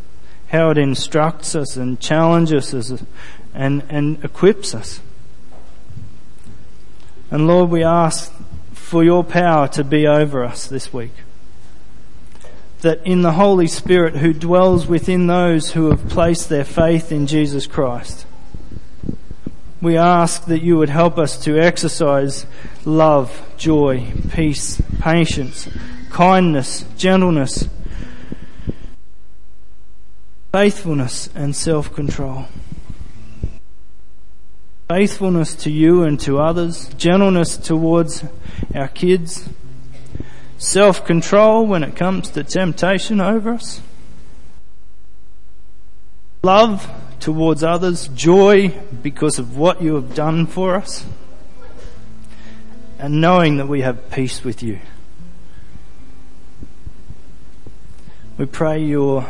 how 0.47 0.71
it 0.71 0.77
instructs 0.79 1.53
us 1.53 1.77
and 1.77 1.99
challenges 1.99 2.73
us 2.73 3.03
and, 3.53 3.84
and 3.89 4.23
equips 4.25 4.73
us. 4.73 5.01
And 7.29 7.45
Lord, 7.45 7.69
we 7.69 7.84
ask 7.84 8.34
for 8.73 9.03
your 9.03 9.23
power 9.23 9.67
to 9.69 9.84
be 9.84 10.08
over 10.08 10.43
us 10.43 10.65
this 10.65 10.91
week. 10.91 11.13
That 12.82 13.06
in 13.06 13.21
the 13.21 13.34
Holy 13.34 13.67
Spirit 13.67 14.17
who 14.17 14.34
dwells 14.34 14.88
within 14.88 15.27
those 15.27 15.71
who 15.71 15.91
have 15.91 16.10
placed 16.10 16.49
their 16.49 16.65
faith 16.65 17.12
in 17.12 17.27
Jesus 17.27 17.67
Christ, 17.67 18.25
we 19.84 19.98
ask 19.98 20.46
that 20.46 20.63
you 20.63 20.78
would 20.78 20.89
help 20.89 21.17
us 21.17 21.38
to 21.43 21.60
exercise 21.60 22.46
love, 22.86 23.54
joy, 23.58 24.12
peace, 24.32 24.82
patience, 25.00 25.67
kindness, 26.10 26.86
gentleness, 26.98 27.67
faithfulness, 30.54 31.30
and 31.36 31.56
self-control. 31.56 32.46
Faithfulness 34.88 35.56
to 35.56 35.72
you 35.72 36.04
and 36.04 36.19
to 36.19 36.39
others, 36.39 36.88
gentleness 36.96 37.58
towards 37.58 38.24
our 38.74 38.88
kids, 38.88 39.50
self-control 40.58 41.67
when 41.67 41.84
it 41.84 41.96
comes 41.96 42.30
to 42.30 42.43
temptation 42.43 43.19
over 43.19 43.56
us, 43.56 43.82
love 46.41 46.89
towards 47.23 47.63
others, 47.63 48.09
joy 48.09 48.67
because 49.01 49.39
of 49.39 49.55
what 49.55 49.81
you 49.81 49.95
have 49.95 50.13
done 50.13 50.45
for 50.45 50.75
us, 50.75 51.05
and 52.99 53.21
knowing 53.21 53.55
that 53.55 53.67
we 53.67 53.79
have 53.79 54.12
peace 54.12 54.43
with 54.43 54.62
you. 54.62 54.77
We 58.38 58.45
pray 58.45 58.83
your, 58.83 59.25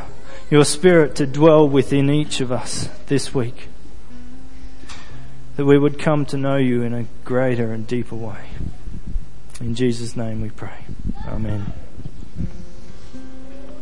your 0.49 0.65
spirit 0.65 1.15
to 1.17 1.27
dwell 1.27 1.69
within 1.69 2.09
each 2.09 2.41
of 2.41 2.51
us 2.51 2.89
this 3.05 3.35
week. 3.35 3.67
That 5.55 5.65
we 5.65 5.77
would 5.77 5.99
come 5.99 6.25
to 6.27 6.37
know 6.37 6.57
you 6.57 6.81
in 6.81 6.95
a 6.95 7.05
greater 7.23 7.71
and 7.71 7.85
deeper 7.85 8.15
way. 8.15 8.49
In 9.61 9.75
Jesus' 9.75 10.15
name 10.15 10.41
we 10.41 10.49
pray. 10.49 10.85
Amen. 11.27 11.71